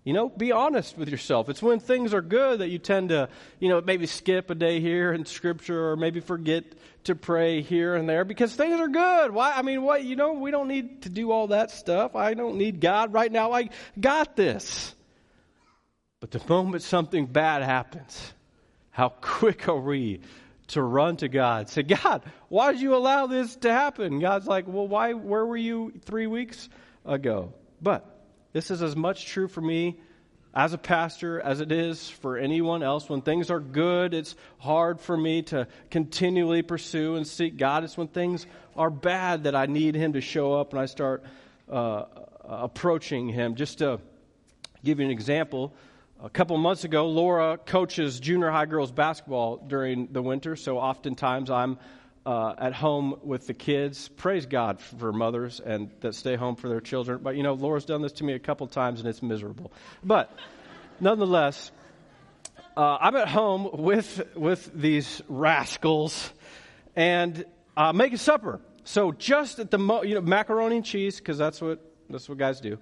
You 0.04 0.14
know, 0.14 0.30
be 0.30 0.52
honest 0.52 0.98
with 0.98 1.10
yourself. 1.10 1.48
It's 1.48 1.62
when 1.62 1.80
things 1.80 2.12
are 2.16 2.24
good 2.24 2.60
that 2.60 2.70
you 2.70 2.80
tend 2.80 3.10
to, 3.10 3.30
you 3.60 3.70
know, 3.70 3.82
maybe 3.82 4.08
skip 4.08 4.50
a 4.50 4.56
day 4.56 4.80
here 4.80 5.14
in 5.14 5.26
Scripture 5.26 5.92
or 5.92 5.96
maybe 5.96 6.22
forget 6.22 6.64
to 7.04 7.14
pray 7.14 7.62
here 7.62 7.96
and 7.96 8.10
there 8.10 8.26
because 8.26 8.56
things 8.56 8.80
are 8.80 8.88
good. 8.88 9.32
Why? 9.32 9.52
I 9.52 9.62
mean, 9.62 9.84
what? 9.84 10.04
You 10.04 10.16
know, 10.16 10.34
we 10.34 10.50
don't 10.50 10.68
need 10.68 11.04
to 11.04 11.10
do 11.10 11.30
all 11.30 11.48
that 11.48 11.70
stuff. 11.70 12.16
I 12.16 12.34
don't 12.34 12.56
need 12.56 12.82
God 12.82 13.14
right 13.14 13.32
now. 13.32 13.52
I 13.52 13.70
got 14.00 14.36
this. 14.36 14.96
But 16.20 16.32
the 16.32 16.42
moment 16.50 16.82
something 16.82 17.28
bad 17.28 17.62
happens, 17.62 18.34
how 18.90 19.10
quick 19.22 19.68
are 19.70 19.80
we 19.80 20.22
to 20.72 20.82
run 20.82 21.18
to 21.18 21.28
God. 21.28 21.70
Say, 21.70 21.84
God, 21.84 22.24
why 22.50 22.72
did 22.72 22.82
you 22.82 22.96
allow 22.96 23.28
this 23.28 23.56
to 23.58 23.72
happen? 23.72 24.20
God's 24.20 24.48
like, 24.48 24.68
well, 24.68 24.88
why, 24.88 25.14
where 25.14 25.46
were 25.46 25.58
you 25.58 25.94
three 26.06 26.28
weeks 26.28 26.70
ago? 27.06 27.54
But 27.82 28.06
this 28.54 28.72
is 28.72 28.82
as 28.82 28.96
much 28.96 29.26
true 29.26 29.48
for 29.48 29.62
me 29.62 30.00
as 30.54 30.74
a 30.74 30.78
pastor 30.78 31.40
as 31.40 31.62
it 31.62 31.72
is 31.72 32.10
for 32.10 32.38
anyone 32.38 32.84
else. 32.84 33.10
When 33.10 33.22
things 33.22 33.50
are 33.50 33.60
good, 33.60 34.14
it's 34.14 34.36
hard 34.60 35.00
for 35.00 35.16
me 35.16 35.44
to 35.44 35.68
continually 35.90 36.62
pursue 36.62 37.16
and 37.16 37.26
seek 37.26 37.58
God. 37.58 37.84
It's 37.84 37.98
when 37.98 38.08
things 38.08 38.46
are 38.76 38.90
bad 38.90 39.46
that 39.46 39.56
I 39.56 39.66
need 39.66 39.96
Him 39.96 40.14
to 40.14 40.22
show 40.22 40.54
up 40.54 40.72
and 40.72 40.80
I 40.82 40.86
start 40.86 41.24
uh, 41.70 42.06
approaching 42.44 43.30
Him. 43.30 43.56
Just 43.56 43.80
to 43.80 44.00
give 44.84 45.00
you 45.00 45.06
an 45.06 45.12
example, 45.12 45.74
A 46.24 46.30
couple 46.30 46.56
months 46.58 46.84
ago, 46.84 47.08
Laura 47.08 47.58
coaches 47.58 48.20
junior 48.20 48.52
high 48.52 48.68
girls 48.68 48.92
basketball 48.92 49.58
during 49.58 50.06
the 50.12 50.22
winter, 50.22 50.56
so 50.56 50.78
oftentimes 50.78 51.50
I'm 51.50 51.80
uh, 52.28 52.54
at 52.60 52.74
home 52.74 53.16
with 53.24 53.48
the 53.48 53.56
kids. 53.56 54.08
Praise 54.08 54.46
God 54.46 54.80
for 54.80 55.12
mothers 55.12 55.60
and 55.60 55.90
that 56.02 56.14
stay 56.14 56.36
home 56.36 56.56
for 56.56 56.70
their 56.70 56.80
children. 56.80 57.22
But 57.24 57.38
you 57.38 57.42
know, 57.42 57.54
Laura's 57.54 57.86
done 57.86 58.04
this 58.04 58.12
to 58.14 58.24
me 58.24 58.34
a 58.34 58.40
couple 58.40 58.68
times 58.68 59.00
and 59.00 59.10
it's 59.10 59.24
miserable. 59.24 59.72
But 60.04 60.32
nonetheless, 61.00 61.72
uh, 62.78 63.00
I'm 63.02 63.16
at 63.16 63.28
home 63.28 63.72
with 63.74 64.22
with 64.36 64.70
these 64.76 65.24
rascals 65.28 66.32
and 66.96 67.46
uh, 67.76 67.94
making 67.94 68.18
supper. 68.18 68.60
So 68.84 69.12
just 69.12 69.58
at 69.58 69.72
the 69.72 69.80
mo- 69.80 70.04
you 70.04 70.14
know 70.14 70.22
macaroni 70.22 70.76
and 70.76 70.86
cheese 70.86 71.18
because 71.18 71.40
that's 71.40 71.60
what 71.60 71.80
that's 72.12 72.30
what 72.30 72.38
guys 72.38 72.62
do. 72.62 72.78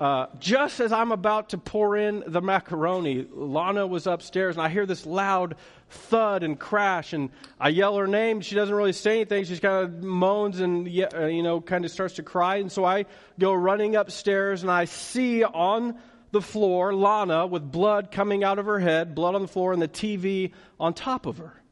Uh, 0.00 0.26
just 0.40 0.80
as 0.80 0.92
I'm 0.92 1.12
about 1.12 1.50
to 1.50 1.58
pour 1.58 1.96
in 1.96 2.24
the 2.26 2.40
macaroni, 2.40 3.26
Lana 3.32 3.86
was 3.86 4.08
upstairs, 4.08 4.56
and 4.56 4.62
I 4.62 4.68
hear 4.68 4.86
this 4.86 5.06
loud 5.06 5.54
thud 5.88 6.42
and 6.42 6.58
crash, 6.58 7.12
and 7.12 7.30
I 7.60 7.68
yell 7.68 7.96
her 7.96 8.08
name. 8.08 8.40
She 8.40 8.56
doesn't 8.56 8.74
really 8.74 8.92
say 8.92 9.16
anything. 9.16 9.44
She 9.44 9.56
kind 9.58 9.84
of 9.84 10.02
moans 10.02 10.58
and 10.58 10.88
uh, 10.88 11.26
you 11.26 11.44
know 11.44 11.60
kind 11.60 11.84
of 11.84 11.92
starts 11.92 12.14
to 12.14 12.24
cry, 12.24 12.56
and 12.56 12.72
so 12.72 12.84
I 12.84 13.06
go 13.38 13.54
running 13.54 13.94
upstairs, 13.94 14.62
and 14.62 14.70
I 14.70 14.86
see 14.86 15.44
on 15.44 15.96
the 16.32 16.42
floor 16.42 16.92
Lana 16.92 17.46
with 17.46 17.70
blood 17.70 18.10
coming 18.10 18.42
out 18.42 18.58
of 18.58 18.66
her 18.66 18.80
head, 18.80 19.14
blood 19.14 19.36
on 19.36 19.42
the 19.42 19.48
floor, 19.48 19.72
and 19.72 19.80
the 19.80 19.88
TV 19.88 20.52
on 20.80 20.92
top 20.92 21.26
of 21.26 21.38
her. 21.38 21.62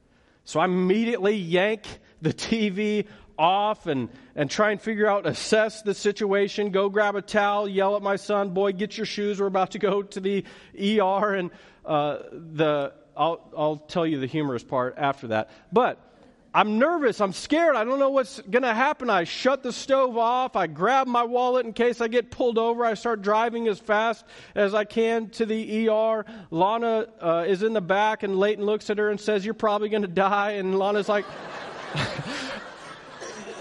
So 0.44 0.60
I 0.60 0.66
immediately 0.66 1.34
yank 1.34 1.82
the 2.20 2.32
TV 2.32 3.06
off 3.42 3.88
and, 3.88 4.08
and 4.36 4.48
try 4.48 4.70
and 4.70 4.80
figure 4.80 5.08
out, 5.08 5.26
assess 5.26 5.82
the 5.82 5.94
situation, 5.94 6.70
go 6.70 6.88
grab 6.88 7.16
a 7.16 7.22
towel, 7.22 7.68
yell 7.68 7.96
at 7.96 8.02
my 8.02 8.14
son, 8.14 8.50
boy, 8.50 8.72
get 8.72 8.96
your 8.96 9.04
shoes, 9.04 9.40
we're 9.40 9.48
about 9.48 9.72
to 9.72 9.80
go 9.80 10.00
to 10.00 10.20
the 10.20 10.44
ER. 10.78 11.34
And 11.34 11.50
uh, 11.84 12.18
the, 12.30 12.92
I'll, 13.16 13.50
I'll 13.56 13.76
tell 13.76 14.06
you 14.06 14.20
the 14.20 14.28
humorous 14.28 14.62
part 14.62 14.94
after 14.96 15.26
that. 15.28 15.50
But 15.72 15.98
I'm 16.54 16.78
nervous, 16.78 17.20
I'm 17.20 17.32
scared, 17.32 17.74
I 17.74 17.82
don't 17.82 17.98
know 17.98 18.10
what's 18.10 18.40
going 18.42 18.62
to 18.62 18.74
happen. 18.74 19.10
I 19.10 19.24
shut 19.24 19.64
the 19.64 19.72
stove 19.72 20.16
off, 20.16 20.54
I 20.54 20.68
grab 20.68 21.08
my 21.08 21.24
wallet 21.24 21.66
in 21.66 21.72
case 21.72 22.00
I 22.00 22.06
get 22.06 22.30
pulled 22.30 22.58
over, 22.58 22.84
I 22.84 22.94
start 22.94 23.22
driving 23.22 23.66
as 23.66 23.80
fast 23.80 24.24
as 24.54 24.72
I 24.72 24.84
can 24.84 25.30
to 25.30 25.46
the 25.46 25.88
ER. 25.88 26.24
Lana 26.52 27.08
uh, 27.20 27.44
is 27.48 27.64
in 27.64 27.72
the 27.72 27.80
back, 27.80 28.22
and 28.22 28.36
Leighton 28.36 28.64
looks 28.64 28.88
at 28.88 28.98
her 28.98 29.10
and 29.10 29.18
says, 29.18 29.44
You're 29.44 29.54
probably 29.54 29.88
going 29.88 30.02
to 30.02 30.08
die. 30.08 30.52
And 30.52 30.78
Lana's 30.78 31.08
like, 31.08 31.24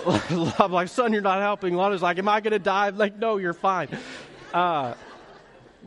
I'm 0.60 0.72
like, 0.72 0.88
son, 0.88 1.13
you're 1.13 1.22
not 1.22 1.41
helping. 1.41 1.75
Lana's 1.75 2.01
like, 2.01 2.17
am 2.17 2.27
I 2.27 2.41
going 2.41 2.51
to 2.51 2.60
die? 2.60 2.88
I'm 2.88 2.98
like, 2.98 3.17
no, 3.17 3.38
you're 3.38 3.53
fine. 3.53 3.89
Uh, 4.53 4.93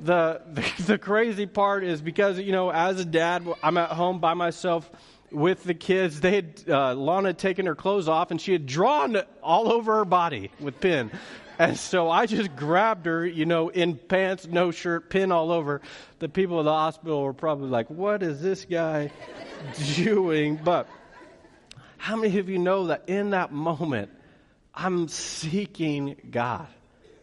the, 0.02 0.42
the, 0.52 0.83
the 0.87 0.99
crazy 0.99 1.47
part 1.47 1.85
is 1.85 2.00
because 2.00 2.38
you 2.38 2.52
know, 2.52 2.71
as 2.71 3.00
a 3.00 3.04
dad, 3.04 3.47
I'm 3.62 3.76
at 3.76 3.90
home 3.90 4.21
by 4.21 4.35
myself 4.35 4.90
with 5.30 5.64
the 5.64 5.75
kids. 5.75 6.21
They 6.21 6.35
had 6.37 6.62
uh, 6.68 6.94
Lana 6.94 7.30
had 7.30 7.38
taken 7.38 7.66
her 7.66 7.75
clothes 7.75 8.09
off, 8.09 8.30
and 8.30 8.40
she 8.40 8.52
had 8.52 8.66
drawn 8.66 9.16
all 9.42 9.73
over 9.73 9.97
her 9.97 10.04
body 10.04 10.50
with 10.61 10.80
pin. 10.80 11.11
And 11.59 11.78
so 11.78 12.11
I 12.11 12.26
just 12.26 12.56
grabbed 12.56 13.06
her, 13.06 13.25
you 13.25 13.47
know, 13.47 13.68
in 13.68 13.97
pants, 13.97 14.47
no 14.47 14.73
shirt, 14.73 15.09
pin 15.09 15.30
all 15.30 15.52
over. 15.52 15.83
The 16.18 16.28
people 16.28 16.59
at 16.59 16.64
the 16.64 16.73
hospital 16.73 17.23
were 17.23 17.33
probably 17.33 17.68
like, 17.68 17.88
"What 17.90 18.23
is 18.23 18.40
this 18.40 18.64
guy 18.64 19.12
doing?" 19.94 20.56
But 20.56 20.88
how 22.04 22.16
many 22.16 22.38
of 22.38 22.50
you 22.50 22.58
know 22.58 22.88
that 22.88 23.04
in 23.06 23.30
that 23.30 23.50
moment, 23.50 24.11
I'm 24.75 25.08
seeking 25.08 26.16
God? 26.30 26.66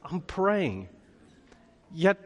I'm 0.04 0.22
praying. 0.22 0.90
Yet, 1.94 2.18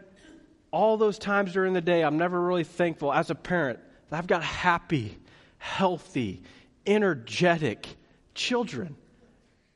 all 0.71 0.95
those 0.95 1.19
times 1.19 1.51
during 1.51 1.73
the 1.73 1.81
day, 1.81 2.01
I'm 2.01 2.17
never 2.17 2.39
really 2.39 2.63
thankful 2.63 3.11
as 3.11 3.29
a 3.29 3.35
parent 3.35 3.79
that 4.09 4.17
I've 4.19 4.27
got 4.27 4.41
happy, 4.41 5.17
healthy, 5.57 6.43
energetic 6.85 7.85
children. 8.35 8.95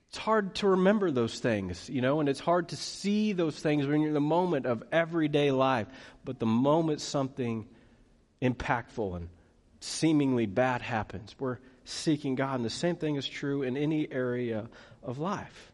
It's 0.07 0.17
hard 0.17 0.55
to 0.55 0.69
remember 0.69 1.11
those 1.11 1.37
things, 1.37 1.89
you 1.89 1.99
know, 1.99 2.21
and 2.21 2.29
it's 2.29 2.39
hard 2.39 2.69
to 2.69 2.77
see 2.77 3.33
those 3.33 3.59
things 3.59 3.87
when 3.87 3.99
you're 3.99 4.07
in 4.07 4.13
the 4.13 4.21
moment 4.21 4.65
of 4.65 4.85
everyday 4.89 5.51
life. 5.51 5.87
But 6.23 6.39
the 6.39 6.45
moment 6.45 7.01
something 7.01 7.67
impactful 8.41 9.17
and 9.17 9.27
seemingly 9.81 10.45
bad 10.45 10.81
happens, 10.81 11.35
we're 11.37 11.57
seeking 11.85 12.35
God. 12.35 12.55
And 12.55 12.65
the 12.65 12.69
same 12.69 12.95
thing 12.95 13.15
is 13.15 13.27
true 13.27 13.63
in 13.63 13.77
any 13.77 14.11
area 14.11 14.67
of 15.03 15.19
life. 15.19 15.71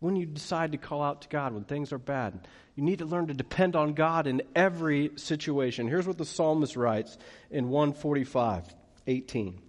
When 0.00 0.14
you 0.14 0.26
decide 0.26 0.72
to 0.72 0.78
call 0.78 1.02
out 1.02 1.22
to 1.22 1.28
God 1.28 1.52
when 1.52 1.64
things 1.64 1.92
are 1.92 1.98
bad, 1.98 2.46
you 2.76 2.84
need 2.84 3.00
to 3.00 3.04
learn 3.04 3.26
to 3.26 3.34
depend 3.34 3.74
on 3.74 3.94
God 3.94 4.28
in 4.28 4.42
every 4.54 5.10
situation. 5.16 5.88
Here's 5.88 6.06
what 6.06 6.18
the 6.18 6.24
psalmist 6.24 6.76
writes 6.76 7.18
in 7.50 7.68
145 7.68 8.74
18. 9.06 9.60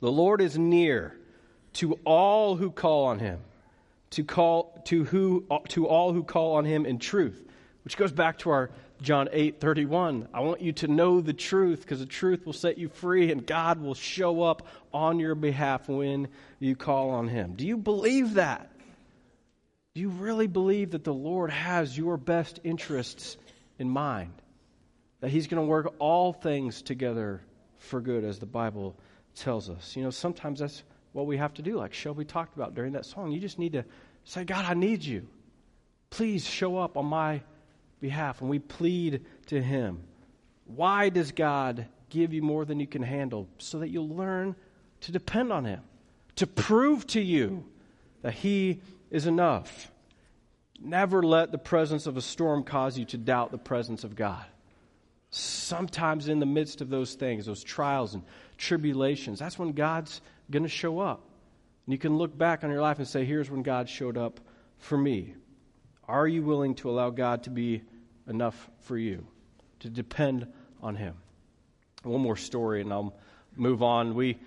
The 0.00 0.10
Lord 0.10 0.40
is 0.40 0.56
near 0.56 1.16
to 1.74 1.98
all 2.04 2.56
who 2.56 2.70
call 2.70 3.04
on 3.06 3.18
him, 3.18 3.40
to 4.10 4.24
call 4.24 4.82
to 4.86 5.04
who 5.04 5.46
to 5.68 5.86
all 5.86 6.12
who 6.12 6.24
call 6.24 6.54
on 6.54 6.64
him 6.64 6.86
in 6.86 6.98
truth, 6.98 7.44
which 7.84 7.96
goes 7.96 8.12
back 8.12 8.38
to 8.38 8.50
our 8.50 8.70
John 9.02 9.28
8 9.32 9.60
31. 9.60 10.28
I 10.32 10.40
want 10.40 10.60
you 10.60 10.72
to 10.74 10.88
know 10.88 11.20
the 11.20 11.32
truth 11.32 11.80
because 11.80 11.98
the 11.98 12.06
truth 12.06 12.46
will 12.46 12.52
set 12.52 12.78
you 12.78 12.88
free 12.88 13.32
and 13.32 13.44
God 13.44 13.80
will 13.80 13.94
show 13.94 14.42
up 14.42 14.66
on 14.94 15.18
your 15.18 15.34
behalf 15.34 15.88
when 15.88 16.28
you 16.60 16.76
call 16.76 17.10
on 17.10 17.28
Him. 17.28 17.54
Do 17.56 17.66
you 17.66 17.76
believe 17.76 18.34
that? 18.34 18.70
Do 19.94 20.00
you 20.00 20.08
really 20.08 20.46
believe 20.46 20.92
that 20.92 21.04
the 21.04 21.12
Lord 21.12 21.50
has 21.50 21.98
your 21.98 22.16
best 22.16 22.60
interests 22.64 23.36
in 23.78 23.90
mind? 23.90 24.32
That 25.20 25.30
He's 25.30 25.48
going 25.48 25.62
to 25.62 25.66
work 25.66 25.92
all 25.98 26.32
things 26.32 26.80
together 26.80 27.42
for 27.78 28.00
good, 28.00 28.24
as 28.24 28.38
the 28.38 28.46
Bible 28.46 28.96
tells 29.34 29.68
us? 29.68 29.96
You 29.96 30.04
know, 30.04 30.10
sometimes 30.10 30.60
that's 30.60 30.82
what 31.12 31.26
we 31.26 31.36
have 31.36 31.54
to 31.54 31.62
do, 31.62 31.76
like 31.76 31.92
Shelby 31.92 32.24
talked 32.24 32.56
about 32.56 32.74
during 32.74 32.92
that 32.92 33.04
song. 33.04 33.32
You 33.32 33.40
just 33.40 33.58
need 33.58 33.72
to 33.72 33.84
say, 34.24 34.44
God, 34.44 34.64
I 34.64 34.74
need 34.74 35.04
you. 35.04 35.26
Please 36.10 36.46
show 36.46 36.78
up 36.78 36.96
on 36.96 37.06
my 37.06 37.42
behalf, 38.02 38.42
and 38.42 38.50
we 38.50 38.58
plead 38.58 39.24
to 39.46 39.62
Him. 39.62 40.02
Why 40.66 41.08
does 41.08 41.32
God 41.32 41.86
give 42.10 42.34
you 42.34 42.42
more 42.42 42.66
than 42.66 42.78
you 42.78 42.86
can 42.86 43.02
handle? 43.02 43.48
So 43.56 43.78
that 43.78 43.88
you'll 43.88 44.14
learn 44.14 44.54
to 45.00 45.12
depend 45.12 45.50
on 45.50 45.64
Him, 45.64 45.80
to 46.36 46.46
prove 46.46 47.06
to 47.08 47.22
you 47.22 47.64
that 48.20 48.34
He 48.34 48.82
is 49.10 49.26
enough. 49.26 49.90
Never 50.78 51.22
let 51.22 51.52
the 51.52 51.58
presence 51.58 52.06
of 52.06 52.16
a 52.18 52.22
storm 52.22 52.64
cause 52.64 52.98
you 52.98 53.06
to 53.06 53.16
doubt 53.16 53.52
the 53.52 53.58
presence 53.58 54.04
of 54.04 54.16
God. 54.16 54.44
Sometimes, 55.30 56.28
in 56.28 56.40
the 56.40 56.46
midst 56.46 56.82
of 56.82 56.90
those 56.90 57.14
things, 57.14 57.46
those 57.46 57.64
trials 57.64 58.12
and 58.12 58.22
tribulations, 58.58 59.38
that's 59.38 59.58
when 59.58 59.72
God's 59.72 60.20
going 60.50 60.64
to 60.64 60.68
show 60.68 60.98
up. 60.98 61.22
And 61.86 61.92
you 61.92 61.98
can 61.98 62.18
look 62.18 62.36
back 62.36 62.64
on 62.64 62.70
your 62.70 62.82
life 62.82 62.98
and 62.98 63.08
say, 63.08 63.24
Here's 63.24 63.50
when 63.50 63.62
God 63.62 63.88
showed 63.88 64.18
up 64.18 64.40
for 64.78 64.98
me. 64.98 65.34
Are 66.08 66.26
you 66.26 66.42
willing 66.42 66.74
to 66.76 66.90
allow 66.90 67.10
God 67.10 67.44
to 67.44 67.50
be 67.50 67.82
enough 68.28 68.70
for 68.80 68.96
you, 68.96 69.26
to 69.80 69.88
depend 69.88 70.46
on 70.82 70.96
Him. 70.96 71.14
One 72.02 72.20
more 72.20 72.36
story, 72.36 72.80
and 72.80 72.92
I'll 72.92 73.14
move 73.56 73.82
on. 73.82 74.14
We 74.14 74.38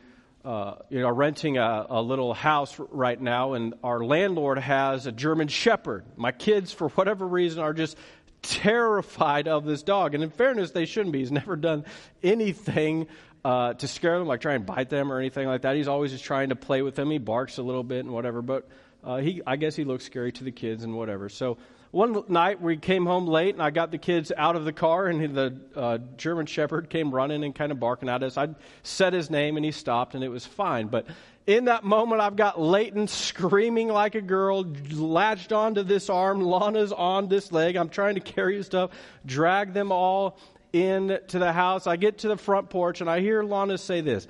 uh, 0.46 0.75
you 0.89 1.00
know, 1.00 1.08
are 1.08 1.13
renting 1.13 1.58
a, 1.58 1.88
a, 1.89 2.01
little 2.01 2.34
house 2.34 2.75
right 2.77 3.20
now, 3.20 3.53
and 3.53 3.74
our 3.84 4.03
landlord 4.03 4.60
has 4.60 5.08
a 5.08 5.12
German 5.12 5.48
Shepherd. 5.48 6.05
My 6.17 6.32
kids, 6.32 6.72
for 6.72 6.89
whatever 6.89 7.27
reason, 7.27 7.63
are 7.63 7.74
just 7.74 7.98
terrified 8.44 9.48
of 9.48 9.65
this 9.65 9.82
dog. 9.82 10.13
And 10.13 10.24
in 10.24 10.29
fairness, 10.29 10.70
they 10.70 10.86
shouldn't 10.86 11.13
be. 11.13 11.20
He's 11.20 11.32
never 11.32 11.55
done 11.55 11.84
anything 12.22 13.08
uh, 13.46 13.75
to 13.75 13.88
scare 13.88 14.18
them, 14.18 14.28
like 14.28 14.42
try 14.42 14.56
and 14.56 14.66
bite 14.66 14.90
them 14.90 15.12
or 15.12 15.20
anything 15.20 15.48
like 15.48 15.62
that. 15.62 15.75
He's 15.75 15.88
always 15.88 16.12
just 16.12 16.24
trying 16.24 16.50
to 16.50 16.56
play 16.56 16.82
with 16.82 16.96
them. 16.96 17.12
He 17.12 17.20
barks 17.20 17.60
a 17.60 17.62
little 17.62 17.84
bit 17.84 18.00
and 18.00 18.12
whatever, 18.12 18.42
but 18.42 18.68
uh, 19.04 19.18
he, 19.18 19.44
I 19.46 19.56
guess 19.56 19.75
he 19.75 19.84
looks 19.84 20.04
scary 20.04 20.32
to 20.32 20.44
the 20.44 20.52
kids 20.52 20.84
and 20.84 20.96
whatever. 20.96 21.30
So 21.30 21.60
one 21.92 22.24
night 22.28 22.60
we 22.60 22.75
came 22.78 23.06
home 23.06 23.28
late 23.28 23.54
and 23.54 23.62
I 23.62 23.70
got 23.70 23.92
the 23.92 24.00
kids 24.00 24.32
out 24.36 24.56
of 24.56 24.66
the 24.66 24.74
car 24.74 25.06
and 25.06 25.36
the 25.36 25.60
uh, 25.75 26.00
German 26.18 26.48
Shepherd 26.48 26.90
came 26.90 27.12
running 27.12 27.44
and 27.44 27.54
kind 27.54 27.72
of 27.72 27.80
barking 27.80 28.10
at 28.10 28.24
us. 28.24 28.36
I 28.36 28.48
said 28.82 29.14
his 29.14 29.30
name 29.30 29.58
and 29.58 29.64
he 29.64 29.72
stopped 29.72 30.16
and 30.16 30.24
it 30.24 30.30
was 30.30 30.44
fine. 30.48 30.88
But 30.88 31.06
in 31.46 31.66
that 31.66 31.84
moment, 31.84 32.22
I've 32.22 32.36
got 32.36 32.60
Leighton 32.60 33.08
screaming 33.08 33.90
like 33.90 34.16
a 34.16 34.22
girl, 34.22 34.66
latched 34.90 35.54
onto 35.54 35.84
this 35.84 36.10
arm. 36.10 36.42
Lana's 36.42 36.92
on 36.92 37.30
this 37.30 37.52
leg. 37.52 37.75
I'm 37.75 37.90
trying 37.90 38.16
to 38.16 38.22
carry 38.22 38.64
stuff, 38.64 38.90
drag 39.24 39.74
them 39.74 39.92
all 39.92 40.40
into 40.75 41.39
the 41.39 41.53
house. 41.53 41.88
I 41.88 41.96
get 41.96 42.20
to 42.20 42.27
the 42.27 42.38
front 42.38 42.70
porch 42.70 43.01
and 43.01 43.10
I 43.10 43.22
hear 43.22 43.44
Lana 43.44 43.77
say 43.77 44.01
this 44.01 44.27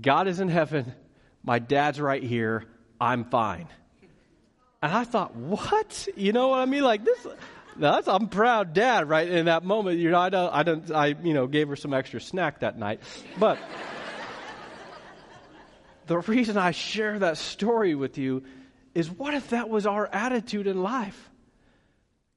God 0.00 0.28
is 0.28 0.40
in 0.40 0.48
heaven. 0.48 0.94
My 1.42 1.58
dad's 1.58 2.00
right 2.00 2.22
here. 2.22 2.64
I'm 3.00 3.24
fine. 3.24 3.68
And 4.82 4.92
I 4.92 5.04
thought, 5.04 5.34
what? 5.34 6.08
You 6.16 6.32
know 6.32 6.48
what 6.48 6.60
I 6.60 6.66
mean? 6.66 6.82
Like 6.82 7.04
this. 7.04 7.26
That's 7.76 8.08
I'm 8.08 8.28
proud 8.28 8.74
dad, 8.74 9.08
right? 9.08 9.28
In 9.28 9.46
that 9.46 9.64
moment, 9.64 9.98
you 9.98 10.10
know, 10.10 10.18
I 10.18 10.28
don't, 10.30 10.52
I 10.52 10.62
don't, 10.64 10.90
I 10.90 11.06
you 11.06 11.32
know, 11.32 11.46
gave 11.46 11.68
her 11.68 11.76
some 11.76 11.94
extra 11.94 12.20
snack 12.20 12.60
that 12.60 12.76
night, 12.76 13.00
but 13.38 13.58
the 16.08 16.18
reason 16.18 16.56
I 16.56 16.72
share 16.72 17.20
that 17.20 17.38
story 17.38 17.94
with 17.94 18.18
you 18.18 18.42
is 18.94 19.08
what 19.08 19.34
if 19.34 19.50
that 19.50 19.68
was 19.68 19.86
our 19.86 20.08
attitude 20.12 20.66
in 20.66 20.82
life? 20.82 21.30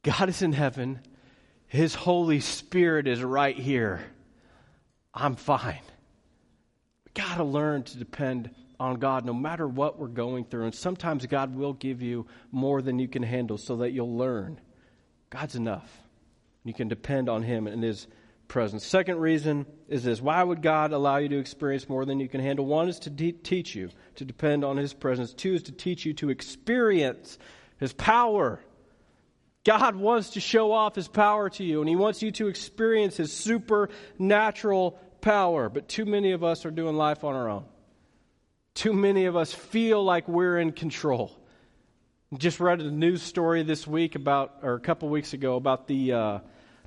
God 0.03 0.29
is 0.29 0.43
in 0.43 0.53
heaven, 0.53 0.99
His 1.71 1.95
Holy 1.95 2.41
Spirit 2.41 3.07
is 3.07 3.23
right 3.23 3.57
here. 3.57 4.01
I'm 5.13 5.37
fine. 5.37 5.79
We 7.05 7.11
got 7.13 7.37
to 7.37 7.45
learn 7.45 7.83
to 7.83 7.97
depend 7.97 8.49
on 8.77 8.99
God 8.99 9.23
no 9.23 9.33
matter 9.33 9.65
what 9.65 9.97
we're 9.97 10.09
going 10.09 10.43
through. 10.43 10.65
And 10.65 10.75
sometimes 10.75 11.25
God 11.27 11.55
will 11.55 11.71
give 11.71 12.01
you 12.01 12.27
more 12.51 12.81
than 12.81 12.99
you 12.99 13.07
can 13.07 13.23
handle 13.23 13.57
so 13.57 13.77
that 13.77 13.91
you'll 13.91 14.17
learn. 14.17 14.59
God's 15.29 15.55
enough. 15.55 15.89
You 16.65 16.73
can 16.73 16.89
depend 16.89 17.29
on 17.29 17.41
Him 17.41 17.67
and 17.67 17.81
His 17.81 18.05
presence. 18.49 18.85
Second 18.85 19.19
reason 19.19 19.65
is 19.87 20.03
this 20.03 20.21
why 20.21 20.43
would 20.43 20.61
God 20.61 20.91
allow 20.91 21.19
you 21.19 21.29
to 21.29 21.39
experience 21.39 21.87
more 21.87 22.03
than 22.03 22.19
you 22.19 22.27
can 22.27 22.41
handle? 22.41 22.65
One 22.65 22.89
is 22.89 22.99
to 22.99 23.09
de- 23.09 23.31
teach 23.31 23.75
you 23.75 23.91
to 24.15 24.25
depend 24.25 24.65
on 24.65 24.75
His 24.75 24.93
presence, 24.93 25.33
two 25.33 25.53
is 25.53 25.63
to 25.63 25.71
teach 25.71 26.05
you 26.05 26.11
to 26.15 26.31
experience 26.31 27.39
His 27.79 27.93
power. 27.93 28.59
God 29.63 29.95
wants 29.95 30.31
to 30.31 30.39
show 30.39 30.71
off 30.71 30.95
His 30.95 31.07
power 31.07 31.49
to 31.51 31.63
you, 31.63 31.81
and 31.81 31.89
He 31.89 31.95
wants 31.95 32.21
you 32.21 32.31
to 32.31 32.47
experience 32.47 33.17
His 33.17 33.31
supernatural 33.31 34.99
power. 35.21 35.69
But 35.69 35.87
too 35.87 36.05
many 36.05 36.31
of 36.31 36.43
us 36.43 36.65
are 36.65 36.71
doing 36.71 36.95
life 36.95 37.23
on 37.23 37.35
our 37.35 37.49
own. 37.49 37.65
Too 38.73 38.93
many 38.93 39.25
of 39.25 39.35
us 39.35 39.53
feel 39.53 40.03
like 40.03 40.27
we're 40.27 40.57
in 40.57 40.71
control. 40.71 41.37
Just 42.37 42.59
read 42.59 42.79
a 42.79 42.89
news 42.89 43.21
story 43.21 43.63
this 43.63 43.85
week 43.85 44.15
about, 44.15 44.59
or 44.63 44.75
a 44.75 44.79
couple 44.79 45.09
weeks 45.09 45.33
ago, 45.33 45.57
about 45.57 45.87
the 45.87 46.13
uh, 46.13 46.39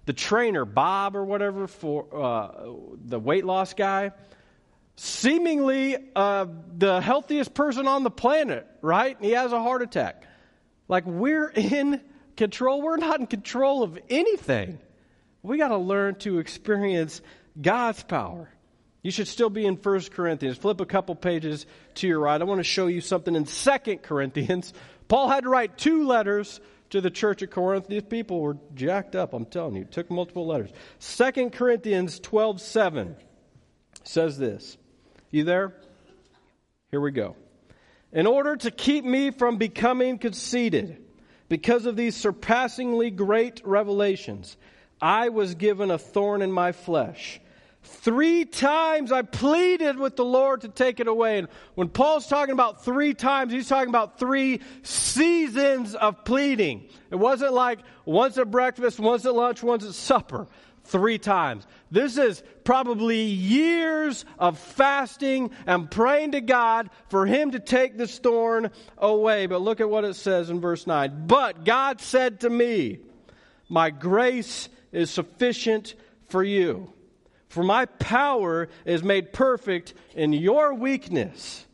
the 0.06 0.12
trainer 0.12 0.64
Bob 0.64 1.16
or 1.16 1.24
whatever 1.24 1.66
for 1.66 2.06
uh, 2.14 2.72
the 3.04 3.18
weight 3.18 3.44
loss 3.44 3.74
guy, 3.74 4.12
seemingly 4.96 5.96
uh, 6.14 6.46
the 6.76 7.00
healthiest 7.00 7.54
person 7.54 7.86
on 7.86 8.04
the 8.04 8.10
planet, 8.10 8.66
right? 8.82 9.16
And 9.16 9.24
he 9.24 9.32
has 9.32 9.52
a 9.52 9.62
heart 9.62 9.82
attack. 9.82 10.26
Like 10.88 11.04
we're 11.06 11.48
in 11.48 12.00
control. 12.36 12.82
We're 12.82 12.96
not 12.96 13.20
in 13.20 13.26
control 13.26 13.82
of 13.82 13.98
anything. 14.08 14.78
We 15.42 15.58
got 15.58 15.68
to 15.68 15.76
learn 15.76 16.16
to 16.16 16.38
experience 16.38 17.20
God's 17.60 18.02
power. 18.02 18.48
You 19.02 19.10
should 19.10 19.28
still 19.28 19.50
be 19.50 19.66
in 19.66 19.76
1 19.76 20.00
Corinthians. 20.12 20.56
Flip 20.56 20.80
a 20.80 20.86
couple 20.86 21.14
pages 21.14 21.66
to 21.96 22.08
your 22.08 22.20
right. 22.20 22.40
I 22.40 22.44
want 22.44 22.60
to 22.60 22.64
show 22.64 22.86
you 22.86 23.02
something 23.02 23.36
in 23.36 23.44
2 23.44 23.96
Corinthians. 23.98 24.72
Paul 25.08 25.28
had 25.28 25.44
to 25.44 25.50
write 25.50 25.76
two 25.76 26.06
letters 26.06 26.60
to 26.90 27.02
the 27.02 27.10
church 27.10 27.42
at 27.42 27.50
Corinth. 27.50 27.86
These 27.86 28.04
people 28.04 28.40
were 28.40 28.56
jacked 28.74 29.14
up, 29.14 29.34
I'm 29.34 29.44
telling 29.44 29.76
you. 29.76 29.82
It 29.82 29.92
took 29.92 30.10
multiple 30.10 30.46
letters. 30.46 30.70
2 31.00 31.50
Corinthians 31.50 32.18
12 32.20 32.62
7 32.62 33.16
says 34.04 34.38
this. 34.38 34.78
You 35.30 35.44
there? 35.44 35.74
Here 36.90 37.00
we 37.00 37.10
go. 37.10 37.36
In 38.12 38.26
order 38.26 38.56
to 38.56 38.70
keep 38.70 39.04
me 39.04 39.32
from 39.32 39.58
becoming 39.58 40.16
conceited, 40.16 41.03
because 41.54 41.86
of 41.86 41.94
these 41.94 42.16
surpassingly 42.16 43.10
great 43.10 43.62
revelations, 43.64 44.56
I 45.00 45.28
was 45.28 45.54
given 45.54 45.90
a 45.90 45.98
thorn 45.98 46.42
in 46.42 46.50
my 46.50 46.72
flesh 46.72 47.40
Three 47.84 48.46
times 48.46 49.12
I 49.12 49.22
pleaded 49.22 49.98
with 49.98 50.16
the 50.16 50.24
Lord 50.24 50.62
to 50.62 50.68
take 50.68 51.00
it 51.00 51.06
away. 51.06 51.38
And 51.38 51.48
when 51.74 51.90
Paul's 51.90 52.26
talking 52.26 52.52
about 52.52 52.82
three 52.82 53.12
times, 53.12 53.52
he's 53.52 53.68
talking 53.68 53.90
about 53.90 54.18
three 54.18 54.60
seasons 54.82 55.94
of 55.94 56.24
pleading. 56.24 56.88
It 57.10 57.16
wasn't 57.16 57.52
like 57.52 57.80
once 58.06 58.38
at 58.38 58.50
breakfast, 58.50 58.98
once 58.98 59.26
at 59.26 59.34
lunch, 59.34 59.62
once 59.62 59.84
at 59.84 59.92
supper. 59.92 60.46
Three 60.84 61.18
times. 61.18 61.66
This 61.94 62.18
is 62.18 62.42
probably 62.64 63.22
years 63.22 64.24
of 64.38 64.58
fasting 64.58 65.50
and 65.66 65.90
praying 65.90 66.32
to 66.32 66.40
God 66.42 66.90
for 67.08 67.24
Him 67.24 67.52
to 67.52 67.60
take 67.60 67.96
this 67.96 68.18
thorn 68.18 68.70
away. 68.98 69.46
But 69.46 69.62
look 69.62 69.80
at 69.80 69.88
what 69.88 70.04
it 70.04 70.14
says 70.14 70.50
in 70.50 70.60
verse 70.60 70.86
9. 70.86 71.26
But 71.26 71.64
God 71.64 72.00
said 72.00 72.40
to 72.40 72.50
me, 72.50 72.98
My 73.68 73.88
grace 73.90 74.68
is 74.92 75.10
sufficient 75.10 75.94
for 76.28 76.42
you 76.42 76.92
for 77.54 77.62
my 77.62 77.86
power 77.86 78.68
is 78.84 79.04
made 79.04 79.32
perfect 79.32 79.94
in 80.16 80.32
your 80.32 80.74
weakness. 80.74 81.64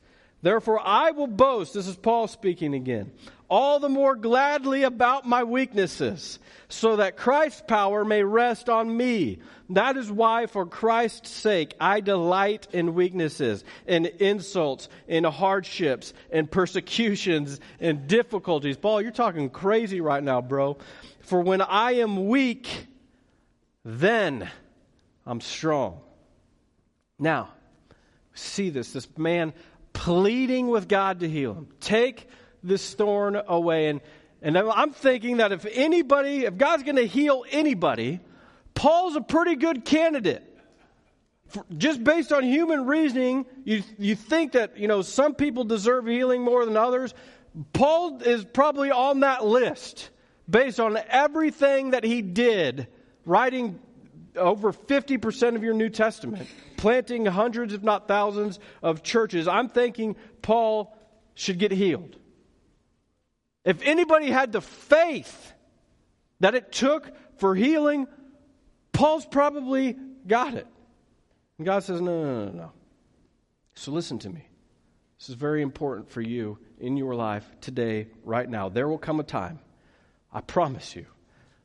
Therefore, 0.43 0.79
I 0.79 1.13
will 1.13 1.27
boast, 1.27 1.73
this 1.73 1.87
is 1.87 1.97
Paul 1.97 2.29
speaking 2.29 2.75
again, 2.75 3.13
all 3.51 3.81
the 3.81 3.89
more 3.89 4.15
gladly 4.15 4.85
about 4.85 5.27
my 5.27 5.43
weaknesses, 5.43 6.39
so 6.69 6.97
that 6.97 7.17
Christ's 7.17 7.63
power 7.67 8.05
may 8.05 8.23
rest 8.23 8.69
on 8.69 8.97
me. 8.97 9.41
That 9.71 9.97
is 9.97 10.11
why, 10.11 10.47
for 10.47 10.67
Christ's 10.67 11.31
sake, 11.31 11.75
I 11.81 12.01
delight 12.01 12.69
in 12.73 12.95
weaknesses, 12.95 13.65
in 13.87 14.07
insults, 14.07 14.89
in 15.09 15.25
hardships, 15.25 16.15
in 16.31 16.47
persecutions, 16.47 17.61
in 17.81 18.07
difficulties. 18.07 18.77
Paul, 18.77 19.03
you're 19.03 19.11
talking 19.11 19.51
crazy 19.51 20.01
right 20.01 20.23
now, 20.23 20.41
bro. 20.41 20.79
For 21.23 21.41
when 21.41 21.61
I 21.61 21.93
am 21.95 22.29
weak, 22.29 22.87
then 23.85 24.49
I'm 25.27 25.41
strong. 25.41 26.01
Now, 27.19 27.51
see 28.33 28.71
this 28.71 28.93
this 28.93 29.09
man 29.19 29.53
pleading 29.93 30.69
with 30.69 30.89
God 30.89 31.21
to 31.21 31.29
heal 31.29 31.53
him. 31.55 31.69
Take 31.81 32.29
this 32.63 32.95
thorn 32.95 33.41
away. 33.47 33.89
And, 33.89 34.01
and 34.43 34.57
I'm 34.57 34.93
thinking 34.93 35.39
that 35.39 35.53
if 35.53 35.67
anybody, 35.73 36.45
if 36.45 36.57
God's 36.57 36.83
going 36.83 36.97
to 36.97 37.07
heal 37.07 37.45
anybody, 37.51 38.21
Paul's 38.75 39.17
a 39.17 39.21
pretty 39.21 39.57
good 39.57 39.85
candidate. 39.85 40.47
For, 41.49 41.65
just 41.77 42.03
based 42.05 42.33
on 42.33 42.45
human 42.45 42.87
reasoning, 42.87 43.45
you, 43.65 43.83
you 43.99 44.15
think 44.15 44.53
that, 44.53 44.79
you 44.79 44.89
know, 44.89 45.03
some 45.03 45.35
people 45.35 45.65
deserve 45.65 46.07
healing 46.07 46.43
more 46.43 46.65
than 46.65 46.77
others. 46.77 47.13
Paul 47.73 48.23
is 48.23 48.45
probably 48.45 48.91
on 48.91 49.21
that 49.21 49.45
list 49.45 50.11
based 50.49 50.81
on 50.81 50.99
everything 51.09 51.91
that 51.91 52.05
he 52.05 52.23
did, 52.23 52.89
writing 53.25 53.79
over 54.37 54.73
50% 54.73 55.57
of 55.57 55.63
your 55.63 55.75
New 55.75 55.89
Testament, 55.89 56.49
planting 56.77 57.27
hundreds, 57.27 57.73
if 57.73 57.83
not 57.83 58.09
thousands, 58.09 58.59
of 58.83 59.03
churches. 59.03 59.49
I'm 59.49 59.69
thinking 59.69 60.17
Paul 60.43 60.97
should 61.35 61.59
get 61.59 61.73
healed. 61.73 62.17
If 63.65 63.83
anybody 63.83 64.31
had 64.31 64.53
the 64.53 64.61
faith 64.61 65.53
that 66.41 66.55
it 66.55 66.73
took 66.73 67.11
for 67.39 67.55
healing, 67.55 68.07
Paul's 68.93 69.27
probably 69.27 69.97
got 70.27 70.55
it. 70.55 70.67
And 71.59 71.67
God 71.67 71.85
says, 71.85 72.01
no, 72.01 72.25
no, 72.25 72.45
no, 72.47 72.53
no. 72.53 72.73
So 73.75 73.93
listen 73.93 74.19
to 74.21 74.31
me. 74.31 74.47
This 75.19 75.29
is 75.29 75.35
very 75.35 75.61
important 75.61 76.11
for 76.11 76.23
you 76.23 76.59
in 76.79 76.97
your 76.97 77.15
life 77.15 77.47
today, 77.61 78.09
right 78.25 78.49
now. 78.49 78.71
There 78.71 78.89
will 78.89 78.99
come 78.99 79.21
a 79.21 79.25
time, 79.25 79.59
I 80.33 80.41
promise 80.41 80.97
you, 80.97 81.05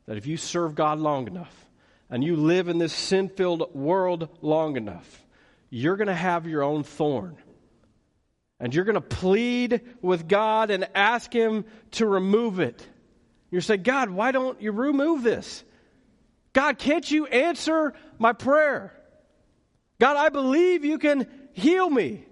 that 0.05 0.17
if 0.17 0.27
you 0.27 0.35
serve 0.35 0.75
God 0.75 0.99
long 0.99 1.27
enough, 1.27 1.65
and 2.09 2.23
you 2.23 2.35
live 2.35 2.67
in 2.67 2.77
this 2.77 2.93
sin 2.93 3.29
filled 3.29 3.73
world 3.73 4.29
long 4.41 4.77
enough, 4.77 5.25
you're 5.69 5.95
going 5.95 6.07
to 6.07 6.13
have 6.13 6.45
your 6.45 6.63
own 6.63 6.83
thorn. 6.83 7.37
And 8.59 8.73
you're 8.73 8.85
going 8.85 8.95
to 8.95 9.01
plead 9.01 9.81
with 10.01 10.27
God 10.27 10.71
and 10.71 10.87
ask 10.95 11.31
Him 11.31 11.65
to 11.91 12.07
remove 12.07 12.59
it. 12.59 12.87
You're 13.51 13.61
saying, 13.61 13.83
God, 13.83 14.09
why 14.09 14.31
don't 14.31 14.61
you 14.61 14.71
remove 14.71 15.23
this? 15.23 15.63
God, 16.53 16.77
can't 16.77 17.09
you 17.09 17.25
answer 17.25 17.93
my 18.17 18.33
prayer? 18.33 18.93
God, 19.99 20.17
I 20.17 20.29
believe 20.29 20.85
you 20.85 20.97
can 20.97 21.27
heal 21.53 21.89
me. 21.89 22.25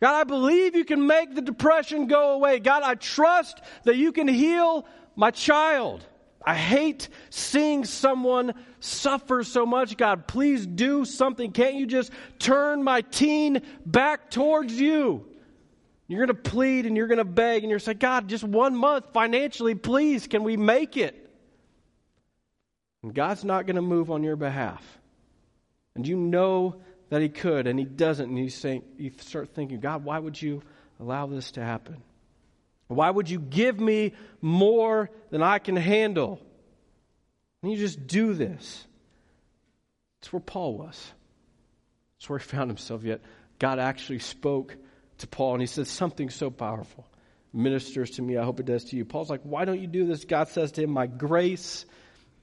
God, 0.00 0.14
I 0.14 0.24
believe 0.24 0.74
you 0.74 0.84
can 0.84 1.06
make 1.06 1.34
the 1.34 1.42
depression 1.42 2.06
go 2.06 2.32
away. 2.32 2.58
God, 2.58 2.82
I 2.82 2.94
trust 2.94 3.60
that 3.84 3.96
you 3.96 4.12
can 4.12 4.26
heal 4.26 4.86
my 5.14 5.30
child. 5.30 6.04
I 6.44 6.54
hate 6.54 7.08
seeing 7.30 7.84
someone 7.84 8.54
suffer 8.80 9.44
so 9.44 9.64
much. 9.64 9.96
God, 9.96 10.26
please 10.26 10.66
do 10.66 11.04
something. 11.04 11.52
Can't 11.52 11.76
you 11.76 11.86
just 11.86 12.10
turn 12.40 12.82
my 12.82 13.02
teen 13.02 13.62
back 13.86 14.30
towards 14.30 14.72
you? 14.72 15.24
You're 16.08 16.26
going 16.26 16.36
to 16.36 16.50
plead 16.50 16.86
and 16.86 16.96
you're 16.96 17.06
going 17.06 17.18
to 17.18 17.24
beg 17.24 17.62
and 17.62 17.70
you're 17.70 17.78
saying, 17.78 17.98
God, 17.98 18.28
just 18.28 18.44
one 18.44 18.76
month 18.76 19.06
financially, 19.12 19.74
please, 19.74 20.26
can 20.26 20.42
we 20.42 20.56
make 20.56 20.96
it? 20.96 21.30
And 23.02 23.14
God's 23.14 23.44
not 23.44 23.66
going 23.66 23.76
to 23.76 23.82
move 23.82 24.10
on 24.10 24.22
your 24.22 24.36
behalf. 24.36 24.84
And 25.94 26.06
you 26.06 26.16
know 26.16 26.76
that 27.10 27.20
He 27.20 27.28
could, 27.28 27.66
and 27.66 27.78
He 27.78 27.84
doesn't. 27.84 28.28
And 28.28 28.38
you, 28.38 28.48
saying, 28.48 28.82
you 28.96 29.10
start 29.18 29.54
thinking, 29.54 29.80
God, 29.80 30.04
why 30.04 30.18
would 30.18 30.40
you 30.40 30.62
allow 31.00 31.26
this 31.26 31.52
to 31.52 31.62
happen? 31.62 32.02
Why 32.88 33.10
would 33.10 33.28
you 33.28 33.38
give 33.38 33.80
me 33.80 34.12
more 34.40 35.10
than 35.30 35.42
I 35.42 35.58
can 35.58 35.76
handle? 35.76 36.40
And 37.62 37.72
you 37.72 37.78
just 37.78 38.06
do 38.06 38.34
this. 38.34 38.86
That's 40.20 40.32
where 40.32 40.40
Paul 40.40 40.76
was. 40.78 41.12
That's 42.16 42.28
where 42.28 42.38
he 42.38 42.44
found 42.44 42.70
himself. 42.70 43.02
Yet 43.02 43.20
God 43.58 43.78
actually 43.78 44.20
spoke 44.20 44.76
to 45.22 45.26
Paul 45.26 45.54
and 45.54 45.62
he 45.62 45.66
said 45.66 45.86
something 45.86 46.30
so 46.30 46.50
powerful. 46.50 47.06
Ministers 47.52 48.10
to 48.12 48.22
me, 48.22 48.36
I 48.36 48.44
hope 48.44 48.60
it 48.60 48.66
does 48.66 48.84
to 48.84 48.96
you. 48.96 49.04
Paul's 49.04 49.30
like, 49.30 49.42
Why 49.42 49.64
don't 49.64 49.80
you 49.80 49.86
do 49.86 50.06
this? 50.06 50.24
God 50.24 50.48
says 50.48 50.72
to 50.72 50.82
him, 50.82 50.90
My 50.90 51.06
grace 51.06 51.84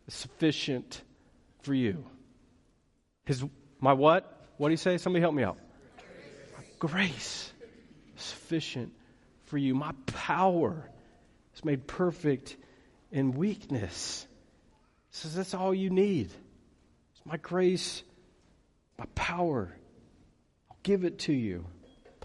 is 0.08 0.14
sufficient 0.14 1.02
for 1.62 1.74
you. 1.74 2.06
His 3.26 3.44
my 3.80 3.94
what? 3.94 4.48
What 4.58 4.68
do 4.68 4.74
you 4.74 4.78
say? 4.78 4.98
Somebody 4.98 5.22
help 5.22 5.34
me 5.34 5.44
out. 5.44 5.58
Grace. 6.80 6.94
grace 6.94 7.54
sufficient 8.18 8.94
for 9.46 9.58
you. 9.58 9.74
My 9.74 9.94
power 10.06 10.90
is 11.56 11.66
made 11.66 11.88
perfect 11.88 12.58
in 13.12 13.34
weakness. 13.34 14.28
says, 15.12 15.36
That's 15.36 15.54
all 15.54 15.74
you 15.74 15.90
need. 15.90 16.28
It's 16.28 17.26
my 17.26 17.38
grace, 17.38 18.04
my 18.98 19.06
power. 19.16 19.74
I'll 20.70 20.78
give 20.84 21.04
it 21.04 21.20
to 21.20 21.34
you. 21.34 21.66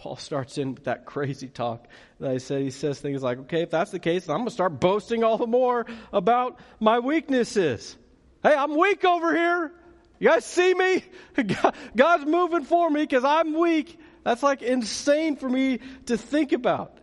Paul 0.04 0.16
starts 0.16 0.58
in 0.58 0.74
with 0.74 0.84
that 0.84 1.06
crazy 1.06 1.48
talk 1.48 1.88
that 2.20 2.30
I 2.30 2.36
said. 2.36 2.60
He 2.60 2.70
says 2.70 3.00
things 3.00 3.22
like, 3.22 3.38
okay, 3.38 3.62
if 3.62 3.70
that's 3.70 3.90
the 3.90 3.98
case, 3.98 4.28
I'm 4.28 4.36
going 4.36 4.48
to 4.48 4.50
start 4.50 4.78
boasting 4.78 5.24
all 5.24 5.38
the 5.38 5.46
more 5.46 5.86
about 6.12 6.60
my 6.78 6.98
weaknesses. 6.98 7.96
Hey, 8.42 8.54
I'm 8.54 8.76
weak 8.76 9.02
over 9.06 9.34
here. 9.34 9.72
You 10.18 10.28
guys 10.28 10.44
see 10.44 10.74
me? 10.74 11.04
God's 11.96 12.26
moving 12.26 12.64
for 12.64 12.90
me 12.90 13.00
because 13.00 13.24
I'm 13.24 13.58
weak. 13.58 13.98
That's 14.24 14.42
like 14.42 14.60
insane 14.60 15.36
for 15.36 15.48
me 15.48 15.80
to 16.04 16.18
think 16.18 16.52
about. 16.52 16.98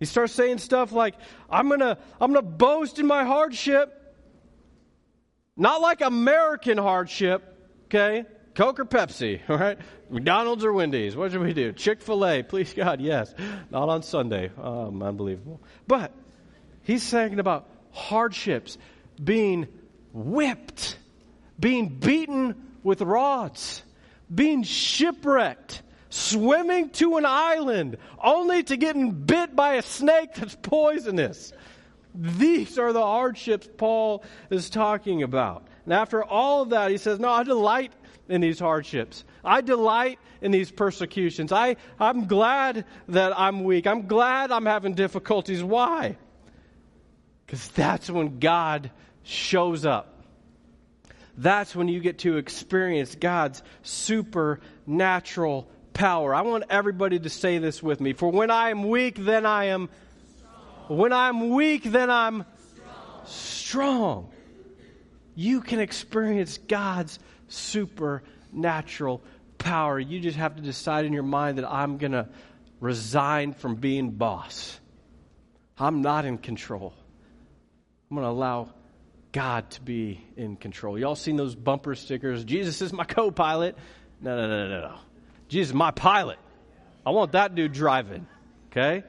He 0.00 0.04
starts 0.04 0.32
saying 0.32 0.58
stuff 0.58 0.90
like, 0.90 1.14
I'm 1.48 1.68
going 1.68 1.78
to 1.78 1.96
I'm 2.20 2.32
going 2.32 2.44
to 2.44 2.50
boast 2.50 2.98
in 2.98 3.06
my 3.06 3.22
hardship. 3.22 3.94
Not 5.56 5.80
like 5.80 6.00
American 6.00 6.78
hardship, 6.78 7.44
okay? 7.84 8.24
Coke 8.58 8.80
or 8.80 8.84
Pepsi, 8.84 9.40
all 9.48 9.56
right? 9.56 9.78
McDonald's 10.10 10.64
or 10.64 10.72
Wendy's? 10.72 11.14
What 11.14 11.30
should 11.30 11.42
we 11.42 11.52
do? 11.52 11.72
Chick 11.72 12.02
fil 12.02 12.26
A, 12.26 12.42
please 12.48 12.74
God, 12.74 13.00
yes. 13.00 13.32
Not 13.70 13.88
on 13.88 14.02
Sunday. 14.02 14.50
Um, 14.60 15.00
unbelievable. 15.00 15.60
But 15.86 16.12
he's 16.82 17.04
saying 17.04 17.38
about 17.38 17.68
hardships, 17.92 18.76
being 19.22 19.68
whipped, 20.12 20.98
being 21.60 21.88
beaten 21.88 22.56
with 22.82 23.00
rods, 23.00 23.84
being 24.34 24.64
shipwrecked, 24.64 25.80
swimming 26.10 26.90
to 26.90 27.16
an 27.16 27.26
island, 27.26 27.96
only 28.20 28.64
to 28.64 28.76
getting 28.76 29.12
bit 29.12 29.54
by 29.54 29.74
a 29.74 29.82
snake 29.82 30.34
that's 30.34 30.56
poisonous. 30.56 31.52
These 32.12 32.76
are 32.76 32.92
the 32.92 33.02
hardships 33.02 33.68
Paul 33.76 34.24
is 34.50 34.68
talking 34.68 35.22
about. 35.22 35.68
And 35.84 35.94
after 35.94 36.24
all 36.24 36.62
of 36.62 36.70
that, 36.70 36.90
he 36.90 36.96
says, 36.96 37.20
No, 37.20 37.30
I 37.30 37.44
delight 37.44 37.92
in 38.28 38.40
these 38.40 38.58
hardships. 38.58 39.24
I 39.44 39.60
delight 39.60 40.18
in 40.40 40.50
these 40.50 40.70
persecutions. 40.70 41.52
I, 41.52 41.76
I'm 41.98 42.26
glad 42.26 42.84
that 43.08 43.38
I'm 43.38 43.64
weak. 43.64 43.86
I'm 43.86 44.06
glad 44.06 44.50
I'm 44.50 44.66
having 44.66 44.94
difficulties. 44.94 45.62
Why? 45.62 46.16
Because 47.46 47.68
that's 47.68 48.10
when 48.10 48.38
God 48.38 48.90
shows 49.22 49.86
up. 49.86 50.24
That's 51.36 51.74
when 51.74 51.88
you 51.88 52.00
get 52.00 52.18
to 52.20 52.36
experience 52.36 53.14
God's 53.14 53.62
supernatural 53.82 55.68
power. 55.94 56.34
I 56.34 56.42
want 56.42 56.64
everybody 56.68 57.18
to 57.20 57.30
say 57.30 57.58
this 57.58 57.82
with 57.82 58.00
me. 58.00 58.12
For 58.12 58.30
when 58.30 58.50
I 58.50 58.70
am 58.70 58.88
weak, 58.88 59.16
then 59.16 59.46
I 59.46 59.66
am 59.66 59.88
when 60.88 61.12
I'm 61.12 61.50
weak, 61.50 61.84
then 61.84 62.10
I'm 62.10 62.44
strong. 63.26 64.30
You 65.34 65.60
can 65.60 65.80
experience 65.80 66.58
God's 66.58 67.18
supernatural 67.48 69.22
power. 69.58 69.98
You 69.98 70.20
just 70.20 70.38
have 70.38 70.56
to 70.56 70.62
decide 70.62 71.04
in 71.04 71.12
your 71.12 71.22
mind 71.22 71.58
that 71.58 71.70
I'm 71.70 71.98
going 71.98 72.12
to 72.12 72.28
resign 72.80 73.52
from 73.52 73.76
being 73.76 74.10
boss. 74.12 74.78
I'm 75.76 76.02
not 76.02 76.24
in 76.24 76.38
control. 76.38 76.94
I'm 78.10 78.16
going 78.16 78.26
to 78.26 78.30
allow 78.30 78.72
God 79.32 79.70
to 79.70 79.82
be 79.82 80.24
in 80.36 80.56
control. 80.56 80.98
Y'all 80.98 81.14
seen 81.14 81.36
those 81.36 81.54
bumper 81.54 81.94
stickers? 81.94 82.44
Jesus 82.44 82.80
is 82.80 82.92
my 82.92 83.04
co 83.04 83.30
pilot. 83.30 83.76
No, 84.20 84.36
no, 84.36 84.48
no, 84.48 84.68
no, 84.68 84.80
no. 84.88 84.94
Jesus 85.48 85.70
is 85.70 85.74
my 85.74 85.90
pilot. 85.90 86.38
I 87.06 87.10
want 87.10 87.32
that 87.32 87.54
dude 87.54 87.72
driving. 87.72 88.26
Okay? 88.70 89.04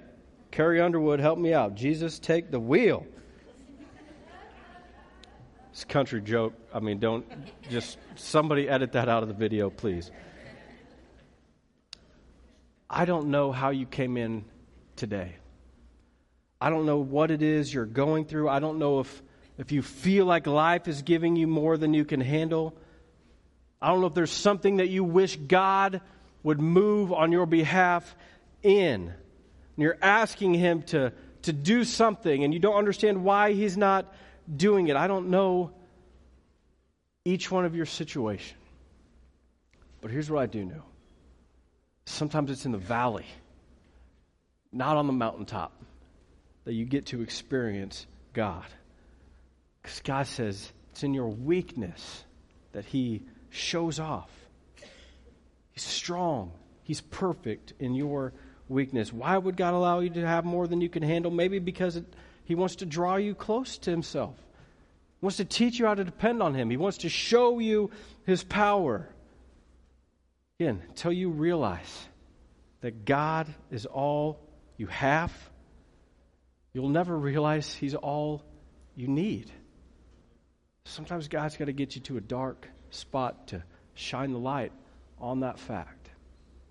Carrie 0.51 0.81
Underwood, 0.81 1.19
help 1.19 1.37
me 1.37 1.53
out. 1.53 1.75
Jesus, 1.75 2.19
take 2.19 2.51
the 2.51 2.59
wheel. 2.59 3.05
It's 5.79 5.85
a 5.85 5.87
country 5.87 6.19
joke. 6.19 6.51
I 6.73 6.81
mean, 6.81 6.99
don't 6.99 7.25
just 7.69 7.97
somebody 8.15 8.67
edit 8.67 8.91
that 8.91 9.07
out 9.07 9.23
of 9.23 9.29
the 9.29 9.33
video, 9.33 9.69
please. 9.69 10.11
I 12.89 13.05
don't 13.05 13.31
know 13.31 13.53
how 13.53 13.69
you 13.69 13.85
came 13.85 14.17
in 14.17 14.43
today. 14.97 15.37
I 16.59 16.69
don't 16.69 16.85
know 16.85 16.97
what 16.97 17.31
it 17.31 17.41
is 17.41 17.73
you're 17.73 17.85
going 17.85 18.25
through. 18.25 18.49
I 18.49 18.59
don't 18.59 18.77
know 18.77 18.99
if, 18.99 19.23
if 19.57 19.71
you 19.71 19.81
feel 19.81 20.25
like 20.25 20.47
life 20.47 20.89
is 20.89 21.01
giving 21.01 21.37
you 21.37 21.47
more 21.47 21.77
than 21.77 21.93
you 21.93 22.03
can 22.03 22.19
handle. 22.19 22.75
I 23.81 23.87
don't 23.87 24.01
know 24.01 24.07
if 24.07 24.13
there's 24.13 24.31
something 24.31 24.77
that 24.77 24.89
you 24.89 25.05
wish 25.05 25.37
God 25.37 26.01
would 26.43 26.59
move 26.59 27.13
on 27.13 27.31
your 27.31 27.45
behalf 27.45 28.17
in 28.63 28.73
and 29.03 29.13
you're 29.77 29.97
asking 30.01 30.55
Him 30.55 30.81
to, 30.87 31.13
to 31.43 31.53
do 31.53 31.85
something 31.85 32.43
and 32.43 32.53
you 32.53 32.59
don't 32.59 32.75
understand 32.75 33.23
why 33.23 33.53
He's 33.53 33.77
not 33.77 34.13
doing 34.55 34.87
it. 34.87 34.95
I 34.95 35.07
don't 35.07 35.29
know 35.29 35.71
each 37.25 37.51
one 37.51 37.65
of 37.65 37.75
your 37.75 37.85
situation. 37.85 38.57
But 40.01 40.11
here's 40.11 40.29
what 40.29 40.41
I 40.41 40.45
do 40.45 40.65
know 40.65 40.83
sometimes 42.05 42.49
it's 42.51 42.65
in 42.65 42.71
the 42.71 42.77
valley, 42.77 43.25
not 44.71 44.97
on 44.97 45.07
the 45.07 45.13
mountaintop, 45.13 45.73
that 46.65 46.73
you 46.73 46.85
get 46.85 47.07
to 47.07 47.21
experience 47.21 48.07
God. 48.33 48.65
Because 49.81 50.01
God 50.01 50.27
says 50.27 50.71
it's 50.91 51.03
in 51.03 51.13
your 51.13 51.27
weakness 51.27 52.23
that 52.71 52.85
He 52.85 53.23
shows 53.49 53.99
off. 53.99 54.29
He's 55.71 55.83
strong, 55.83 56.51
He's 56.83 57.01
perfect 57.01 57.73
in 57.79 57.93
your 57.93 58.33
weakness. 58.67 59.11
Why 59.11 59.37
would 59.37 59.57
God 59.57 59.73
allow 59.73 59.99
you 59.99 60.09
to 60.11 60.25
have 60.25 60.45
more 60.45 60.67
than 60.67 60.81
you 60.81 60.89
can 60.89 61.03
handle? 61.03 61.31
Maybe 61.31 61.59
because 61.59 61.95
it, 61.95 62.05
He 62.49 62.55
wants 62.55 62.77
to 62.77 62.87
draw 62.87 63.17
you 63.17 63.35
close 63.35 63.77
to 63.77 63.91
Himself. 63.91 64.35
He 64.35 65.25
wants 65.25 65.37
to 65.37 65.45
teach 65.45 65.77
you 65.77 65.85
how 65.85 65.93
to 65.93 66.03
depend 66.03 66.41
on 66.41 66.55
Him. 66.55 66.71
He 66.71 66.77
wants 66.77 66.97
to 66.99 67.09
show 67.09 67.59
you 67.59 67.91
His 68.25 68.43
power. 68.43 69.07
Again, 70.59 70.81
until 70.89 71.11
you 71.11 71.29
realize 71.29 72.07
that 72.81 73.05
God 73.05 73.47
is 73.69 73.85
all 73.85 74.39
you 74.77 74.87
have, 74.87 75.31
you'll 76.73 76.89
never 76.89 77.15
realize 77.15 77.71
He's 77.71 77.93
all 77.93 78.43
you 78.95 79.07
need. 79.07 79.51
Sometimes 80.85 81.27
God's 81.27 81.55
got 81.55 81.65
to 81.65 81.71
get 81.71 81.95
you 81.95 82.01
to 82.01 82.17
a 82.17 82.21
dark 82.21 82.67
spot 82.89 83.49
to 83.49 83.63
shine 83.93 84.33
the 84.33 84.39
light 84.39 84.71
on 85.19 85.41
that 85.41 85.59
fact. 85.59 86.09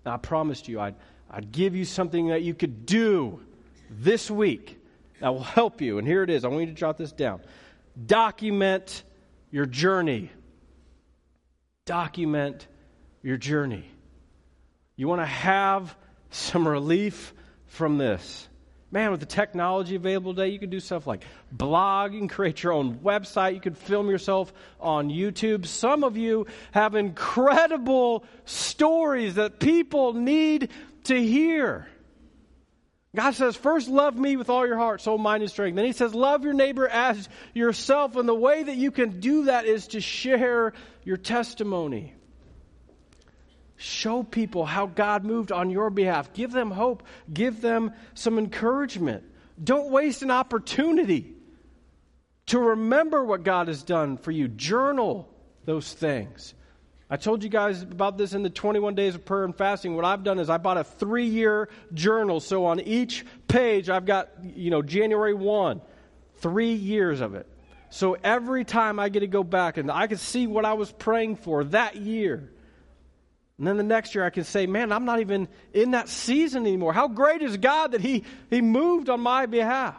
Now, 0.05 0.15
I 0.15 0.17
promised 0.17 0.67
you 0.67 0.81
I'd 0.81 0.95
I'd 1.31 1.53
give 1.53 1.73
you 1.73 1.85
something 1.85 2.27
that 2.27 2.41
you 2.41 2.53
could 2.53 2.85
do 2.85 3.39
this 3.89 4.29
week 4.29 4.78
that 5.21 5.33
will 5.33 5.43
help 5.43 5.81
you. 5.81 5.97
And 5.97 6.07
here 6.07 6.23
it 6.23 6.29
is. 6.29 6.45
I 6.45 6.47
want 6.47 6.61
you 6.61 6.67
to 6.67 6.73
jot 6.73 6.97
this 6.97 7.11
down. 7.11 7.41
Document 8.05 9.03
your 9.51 9.65
journey. 9.65 10.31
Document 11.85 12.67
your 13.21 13.37
journey. 13.37 13.85
You 14.95 15.07
want 15.07 15.21
to 15.21 15.25
have 15.25 15.95
some 16.29 16.67
relief 16.67 17.33
from 17.67 17.97
this. 17.97 18.47
Man, 18.91 19.11
with 19.11 19.19
the 19.19 19.27
technology 19.27 19.95
available 19.95 20.33
today, 20.33 20.49
you 20.49 20.57
can 20.57 20.71
do 20.71 20.79
stuff 20.79 21.05
like 21.05 21.23
blog, 21.51 22.11
you 22.11 22.19
can 22.19 22.27
create 22.27 22.63
your 22.63 22.73
own 22.73 22.95
website, 22.95 23.53
you 23.53 23.61
can 23.61 23.75
film 23.75 24.09
yourself 24.09 24.51
on 24.79 25.09
YouTube. 25.09 25.67
Some 25.67 26.03
of 26.03 26.17
you 26.17 26.47
have 26.71 26.95
incredible 26.95 28.25
stories 28.45 29.35
that 29.35 29.59
people 29.59 30.13
need 30.13 30.69
to 31.03 31.15
hear. 31.15 31.87
God 33.15 33.31
says, 33.31 33.55
first 33.55 33.89
love 33.89 34.15
me 34.15 34.35
with 34.37 34.49
all 34.49 34.67
your 34.67 34.77
heart, 34.77 35.01
soul, 35.01 35.17
mind, 35.17 35.41
and 35.41 35.51
strength. 35.51 35.75
Then 35.75 35.85
he 35.85 35.93
says, 35.93 36.13
love 36.13 36.43
your 36.43 36.53
neighbor 36.53 36.87
as 36.87 37.27
yourself. 37.55 38.15
And 38.15 38.29
the 38.29 38.35
way 38.35 38.61
that 38.61 38.75
you 38.75 38.91
can 38.91 39.19
do 39.19 39.45
that 39.45 39.65
is 39.65 39.87
to 39.87 40.01
share 40.01 40.73
your 41.03 41.17
testimony. 41.17 42.13
Show 43.77 44.21
people 44.23 44.65
how 44.65 44.85
God 44.85 45.25
moved 45.25 45.51
on 45.51 45.71
your 45.71 45.89
behalf. 45.89 46.33
Give 46.33 46.51
them 46.51 46.69
hope. 46.69 47.03
Give 47.33 47.59
them 47.61 47.93
some 48.13 48.37
encouragement. 48.37 49.23
Don't 49.61 49.89
waste 49.89 50.21
an 50.21 50.31
opportunity 50.31 51.33
to 52.47 52.59
remember 52.59 53.23
what 53.23 53.43
God 53.43 53.69
has 53.69 53.81
done 53.83 54.17
for 54.17 54.31
you. 54.31 54.47
Journal 54.47 55.27
those 55.65 55.91
things. 55.91 56.53
I 57.11 57.17
told 57.17 57.43
you 57.43 57.49
guys 57.49 57.81
about 57.81 58.19
this 58.19 58.33
in 58.33 58.43
the 58.43 58.51
21 58.51 58.93
days 58.93 59.15
of 59.15 59.25
prayer 59.25 59.43
and 59.43 59.55
fasting. 59.55 59.95
What 59.95 60.05
I've 60.05 60.23
done 60.23 60.37
is 60.37 60.47
I 60.49 60.57
bought 60.57 60.77
a 60.77 60.83
three 60.83 61.25
year 61.25 61.69
journal. 61.93 62.39
So 62.39 62.65
on 62.65 62.79
each 62.79 63.25
page, 63.47 63.89
I've 63.89 64.05
got, 64.05 64.29
you 64.43 64.69
know, 64.69 64.83
January 64.83 65.33
1, 65.33 65.81
three 66.37 66.73
years 66.73 67.21
of 67.21 67.33
it. 67.33 67.47
So 67.89 68.15
every 68.23 68.63
time 68.63 68.99
I 68.99 69.09
get 69.09 69.21
to 69.21 69.27
go 69.27 69.43
back 69.43 69.77
and 69.77 69.89
I 69.89 70.05
can 70.05 70.19
see 70.19 70.45
what 70.45 70.65
I 70.65 70.73
was 70.73 70.91
praying 70.91 71.37
for 71.37 71.63
that 71.65 71.95
year. 71.95 72.51
And 73.57 73.65
then 73.65 73.77
the 73.77 73.83
next 73.83 74.13
year 74.13 74.23
I 74.23 74.29
can 74.29 74.43
say, 74.43 74.67
man, 74.67 74.91
I'm 74.91 75.05
not 75.05 75.19
even 75.19 75.47
in 75.73 75.91
that 75.91 76.09
season 76.09 76.67
anymore. 76.67 76.93
How 76.93 77.07
great 77.07 77.41
is 77.41 77.57
God 77.57 77.93
that 77.93 78.01
He, 78.01 78.23
he 78.51 78.61
moved 78.61 79.09
on 79.09 79.19
my 79.19 79.47
behalf? 79.47 79.95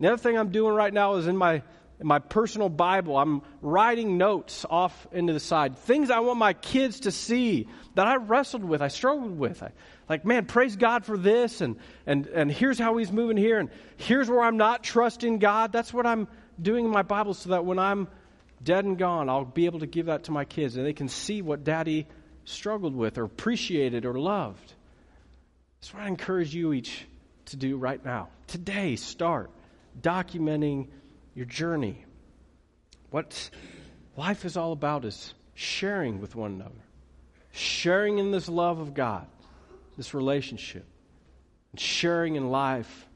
The 0.00 0.08
other 0.08 0.16
thing 0.16 0.36
I'm 0.36 0.50
doing 0.50 0.74
right 0.74 0.92
now 0.92 1.14
is 1.14 1.28
in 1.28 1.36
my 1.36 1.62
in 2.00 2.06
my 2.06 2.18
personal 2.18 2.68
Bible, 2.68 3.16
I'm 3.16 3.42
writing 3.60 4.18
notes 4.18 4.64
off 4.68 5.06
into 5.12 5.32
the 5.32 5.40
side. 5.40 5.76
Things 5.78 6.10
I 6.10 6.20
want 6.20 6.38
my 6.38 6.52
kids 6.52 7.00
to 7.00 7.10
see 7.10 7.68
that 7.94 8.06
I 8.06 8.16
wrestled 8.16 8.64
with, 8.64 8.82
I 8.82 8.88
struggled 8.88 9.36
with. 9.36 9.62
I, 9.62 9.72
like, 10.08 10.24
man, 10.24 10.46
praise 10.46 10.76
God 10.76 11.04
for 11.04 11.18
this, 11.18 11.60
and, 11.60 11.76
and, 12.06 12.26
and 12.28 12.50
here's 12.50 12.78
how 12.78 12.96
He's 12.96 13.10
moving 13.10 13.36
here, 13.36 13.58
and 13.58 13.68
here's 13.96 14.28
where 14.28 14.42
I'm 14.42 14.56
not 14.56 14.84
trusting 14.84 15.38
God. 15.38 15.72
That's 15.72 15.92
what 15.92 16.06
I'm 16.06 16.28
doing 16.60 16.84
in 16.84 16.90
my 16.90 17.02
Bible 17.02 17.34
so 17.34 17.50
that 17.50 17.64
when 17.64 17.78
I'm 17.78 18.08
dead 18.62 18.84
and 18.84 18.98
gone, 18.98 19.28
I'll 19.28 19.44
be 19.44 19.66
able 19.66 19.80
to 19.80 19.86
give 19.86 20.06
that 20.06 20.24
to 20.24 20.32
my 20.32 20.44
kids 20.44 20.76
and 20.76 20.84
they 20.84 20.92
can 20.92 21.08
see 21.08 21.42
what 21.42 21.64
daddy 21.64 22.06
struggled 22.44 22.94
with 22.94 23.18
or 23.18 23.24
appreciated 23.24 24.04
or 24.04 24.18
loved. 24.18 24.74
That's 25.80 25.94
what 25.94 26.02
I 26.02 26.08
encourage 26.08 26.54
you 26.54 26.72
each 26.72 27.06
to 27.46 27.56
do 27.56 27.76
right 27.76 28.04
now. 28.04 28.28
Today, 28.46 28.96
start 28.96 29.50
documenting 30.00 30.88
your 31.38 31.46
journey. 31.46 32.04
What 33.10 33.50
life 34.16 34.44
is 34.44 34.56
all 34.56 34.72
about 34.72 35.04
is 35.04 35.34
sharing 35.54 36.20
with 36.20 36.34
one 36.34 36.50
another, 36.54 36.82
sharing 37.52 38.18
in 38.18 38.32
this 38.32 38.48
love 38.48 38.80
of 38.80 38.92
God, 38.92 39.24
this 39.96 40.14
relationship, 40.14 40.84
and 41.70 41.78
sharing 41.78 42.34
in 42.34 42.50
life 42.50 43.06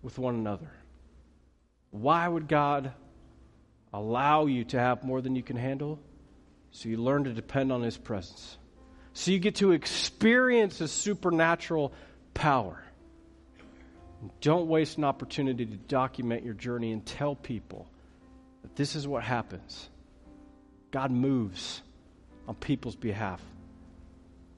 with 0.00 0.18
one 0.18 0.36
another. 0.36 0.70
Why 1.90 2.26
would 2.26 2.48
God 2.48 2.92
allow 3.92 4.46
you 4.46 4.64
to 4.64 4.78
have 4.78 5.04
more 5.04 5.20
than 5.20 5.36
you 5.36 5.42
can 5.42 5.56
handle? 5.56 6.00
So 6.70 6.88
you 6.88 6.96
learn 6.96 7.24
to 7.24 7.34
depend 7.34 7.72
on 7.72 7.82
His 7.82 7.98
presence. 7.98 8.56
So 9.12 9.32
you 9.32 9.38
get 9.38 9.56
to 9.56 9.72
experience 9.72 10.78
His 10.78 10.92
supernatural 10.92 11.92
power. 12.32 12.82
Don't 14.40 14.68
waste 14.68 14.98
an 14.98 15.04
opportunity 15.04 15.66
to 15.66 15.76
document 15.76 16.44
your 16.44 16.54
journey 16.54 16.92
and 16.92 17.04
tell 17.04 17.34
people 17.34 17.88
that 18.62 18.76
this 18.76 18.96
is 18.96 19.06
what 19.06 19.22
happens. 19.22 19.88
God 20.90 21.10
moves 21.10 21.82
on 22.48 22.54
people's 22.54 22.96
behalf. 22.96 23.42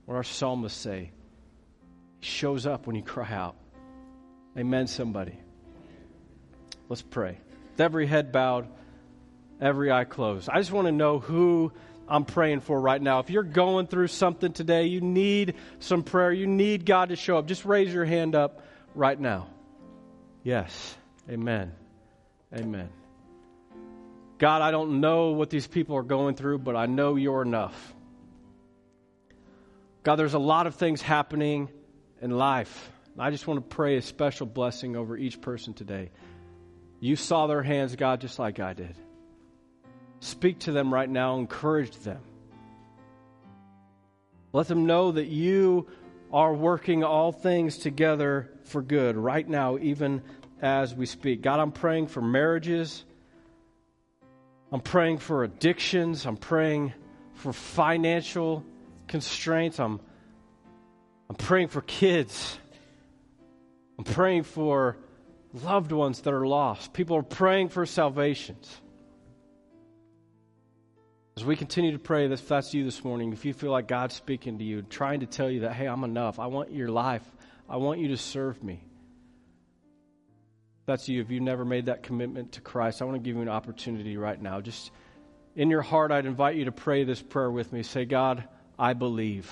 What 0.05 0.15
our 0.15 0.25
psalmists 0.25 0.81
say, 0.81 1.11
He 2.21 2.27
shows 2.27 2.67
up 2.67 2.87
when 2.87 2.97
you 2.97 3.03
cry 3.03 3.31
out. 3.33 3.57
Amen, 4.57 4.87
somebody. 4.87 5.39
Let's 6.89 7.03
pray. 7.03 7.39
With 7.73 7.81
every 7.81 8.07
head 8.07 8.33
bowed, 8.33 8.69
every 9.61 9.93
eye 9.93 10.05
closed. 10.05 10.49
I 10.49 10.59
just 10.59 10.73
want 10.73 10.87
to 10.87 10.93
know 10.93 11.19
who 11.19 11.73
I'm 12.09 12.25
praying 12.25 12.61
for 12.61 12.81
right 12.81 13.01
now. 13.01 13.19
If 13.19 13.31
you're 13.31 13.43
going 13.43 13.87
through 13.87 14.09
something 14.09 14.53
today, 14.53 14.87
you 14.87 15.01
need 15.01 15.55
some 15.79 16.03
prayer, 16.03 16.33
you 16.33 16.47
need 16.47 16.87
God 16.87 17.11
to 17.11 17.17
show 17.17 17.39
up, 17.39 17.47
just 17.47 17.65
raise 17.65 17.93
your 17.93 18.05
hand 18.05 18.35
up 18.35 18.63
right 18.95 19.19
now. 19.19 19.49
Yes. 20.49 20.97
Amen. 21.29 21.75
Amen. 22.57 22.89
God, 24.39 24.63
I 24.63 24.71
don't 24.71 25.03
know 25.03 25.33
what 25.33 25.51
these 25.51 25.67
people 25.67 25.95
are 25.97 26.03
going 26.03 26.37
through, 26.37 26.61
but 26.61 26.75
I 26.75 26.87
know 26.87 27.17
you're 27.17 27.43
enough. 27.43 27.95
God, 30.05 30.17
there's 30.17 30.33
a 30.33 30.39
lot 30.39 30.67
of 30.67 30.77
things 30.77 31.03
happening 31.03 31.69
in 32.23 32.31
life. 32.31 32.91
I 33.19 33.31
just 33.31 33.47
want 33.47 33.61
to 33.61 33.77
pray 33.77 33.99
a 33.99 34.01
special 34.01 34.47
blessing 34.47 34.97
over 34.97 35.19
each 35.19 35.39
person 35.43 35.75
today. 35.75 36.13
You 36.99 37.15
saw 37.15 37.47
their 37.47 37.63
hands, 37.63 37.95
God, 37.95 38.23
just 38.23 38.39
like 38.39 38.59
I 38.59 38.73
did. 38.73 38.97
Speak 40.21 40.61
to 40.61 40.73
them 40.73 40.95
right 40.95 41.11
now, 41.11 41.37
encourage 41.37 41.95
them. 41.99 42.23
Let 44.55 44.67
them 44.67 44.87
know 44.87 45.13
that 45.13 45.27
you 45.27 45.89
are 46.33 46.53
working 46.55 47.05
all 47.05 47.33
things 47.33 47.79
together 47.79 48.51
for 48.65 48.83
good 48.83 49.17
right 49.17 49.49
now, 49.49 49.79
even 49.79 50.23
as 50.61 50.95
we 50.95 51.07
speak. 51.07 51.43
God, 51.43 51.61
I'm 51.61 51.73
praying 51.73 52.09
for 52.09 52.21
marriages. 52.21 53.05
I'm 54.71 54.81
praying 54.81 55.19
for 55.19 55.45
addictions. 55.45 56.27
I'm 56.27 56.37
praying 56.37 56.93
for 57.35 57.53
financial 57.53 58.65
constraints. 59.07 59.81
I'm, 59.81 60.01
I'm 61.31 61.37
praying 61.37 61.69
for 61.69 61.81
kids. 61.81 62.59
I'm 63.99 64.05
praying 64.05 64.45
for 64.45 64.97
loved 65.53 65.93
ones 65.93 66.21
that 66.23 66.35
are 66.35 66.47
lost. 66.47 66.93
People 66.93 67.17
are 67.17 67.23
praying 67.23 67.71
for 67.71 67.87
salvations. 67.87 68.81
As 71.37 71.45
we 71.45 71.55
continue 71.55 71.93
to 71.93 71.99
pray, 72.01 72.27
if 72.27 72.49
that's 72.49 72.75
you 72.75 72.85
this 72.85 73.05
morning, 73.05 73.33
if 73.33 73.45
you 73.45 73.55
feel 73.55 73.71
like 73.71 73.87
God's 73.87 74.17
speaking 74.17 74.59
to 74.59 74.65
you, 74.65 74.83
trying 74.83 75.21
to 75.21 75.27
tell 75.27 75.49
you 75.49 75.61
that, 75.61 75.73
hey, 75.73 75.87
I'm 75.87 76.03
enough, 76.03 76.41
I 76.41 76.49
want 76.49 76.73
your 76.73 76.89
life, 76.89 77.23
I 77.69 77.77
want 77.77 78.01
you 78.01 78.09
to 78.09 78.17
serve 78.17 78.63
me. 78.63 78.88
That's 80.89 81.07
you. 81.07 81.21
If 81.21 81.31
you've 81.31 81.43
never 81.43 81.67
made 81.67 81.85
that 81.87 82.03
commitment 82.03 82.53
to 82.53 82.63
Christ, 82.63 83.03
I 83.03 83.05
want 83.05 83.17
to 83.17 83.23
give 83.23 83.37
you 83.37 83.43
an 83.43 83.49
opportunity 83.51 84.17
right 84.17 84.41
now. 84.41 84.63
Just 84.63 84.91
in 85.55 85.69
your 85.69 85.83
heart, 85.83 86.11
I'd 86.11 86.25
invite 86.25 86.57
you 86.57 86.65
to 86.65 86.73
pray 86.73 87.05
this 87.05 87.21
prayer 87.21 87.51
with 87.51 87.71
me. 87.75 87.83
Say, 87.83 88.07
God, 88.07 88.49
I 88.79 88.95
believe 88.95 89.47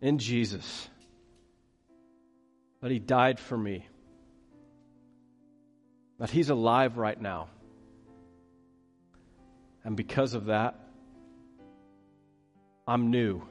in 0.00 0.18
Jesus 0.18 0.88
that 2.82 2.90
He 2.90 2.98
died 2.98 3.38
for 3.38 3.56
me, 3.56 3.86
that 6.18 6.30
He's 6.30 6.50
alive 6.50 6.98
right 6.98 7.20
now. 7.20 7.50
And 9.84 9.96
because 9.96 10.34
of 10.34 10.46
that, 10.46 10.74
I'm 12.84 13.12
new. 13.12 13.42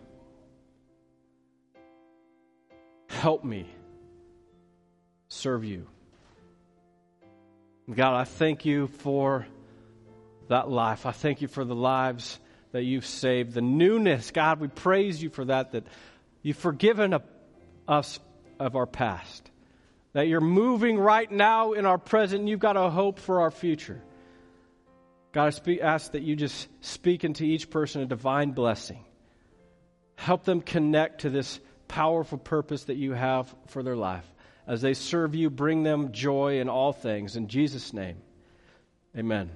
Help 3.07 3.45
me 3.45 3.69
serve 5.43 5.65
you. 5.65 5.85
God, 7.93 8.15
I 8.15 8.23
thank 8.23 8.63
you 8.63 8.87
for 8.87 9.45
that 10.47 10.69
life. 10.69 11.05
I 11.05 11.11
thank 11.11 11.41
you 11.41 11.49
for 11.49 11.65
the 11.65 11.75
lives 11.75 12.39
that 12.71 12.83
you've 12.83 13.05
saved, 13.05 13.53
the 13.53 13.61
newness. 13.61 14.31
God, 14.31 14.61
we 14.61 14.69
praise 14.69 15.21
you 15.21 15.29
for 15.29 15.43
that, 15.43 15.73
that 15.73 15.85
you've 16.43 16.55
forgiven 16.55 17.19
us 17.89 18.19
of 18.57 18.77
our 18.77 18.85
past, 18.85 19.51
that 20.13 20.29
you're 20.29 20.39
moving 20.39 20.97
right 20.97 21.29
now 21.29 21.73
in 21.73 21.85
our 21.85 21.97
present, 21.97 22.39
and 22.39 22.49
you've 22.49 22.61
got 22.61 22.77
a 22.77 22.89
hope 22.89 23.19
for 23.19 23.41
our 23.41 23.51
future. 23.51 24.01
God, 25.33 25.47
I 25.47 25.49
speak, 25.49 25.81
ask 25.81 26.13
that 26.13 26.21
you 26.21 26.37
just 26.37 26.69
speak 26.79 27.25
into 27.25 27.43
each 27.43 27.69
person 27.69 28.01
a 28.01 28.05
divine 28.05 28.51
blessing. 28.51 29.03
Help 30.15 30.45
them 30.45 30.61
connect 30.61 31.21
to 31.21 31.29
this 31.29 31.59
powerful 31.89 32.37
purpose 32.37 32.85
that 32.85 32.95
you 32.95 33.11
have 33.11 33.53
for 33.67 33.83
their 33.83 33.97
life. 33.97 34.25
As 34.65 34.81
they 34.81 34.93
serve 34.93 35.35
you, 35.35 35.49
bring 35.49 35.83
them 35.83 36.11
joy 36.11 36.59
in 36.59 36.69
all 36.69 36.93
things. 36.93 37.35
In 37.35 37.47
Jesus' 37.47 37.93
name, 37.93 38.17
amen. 39.17 39.49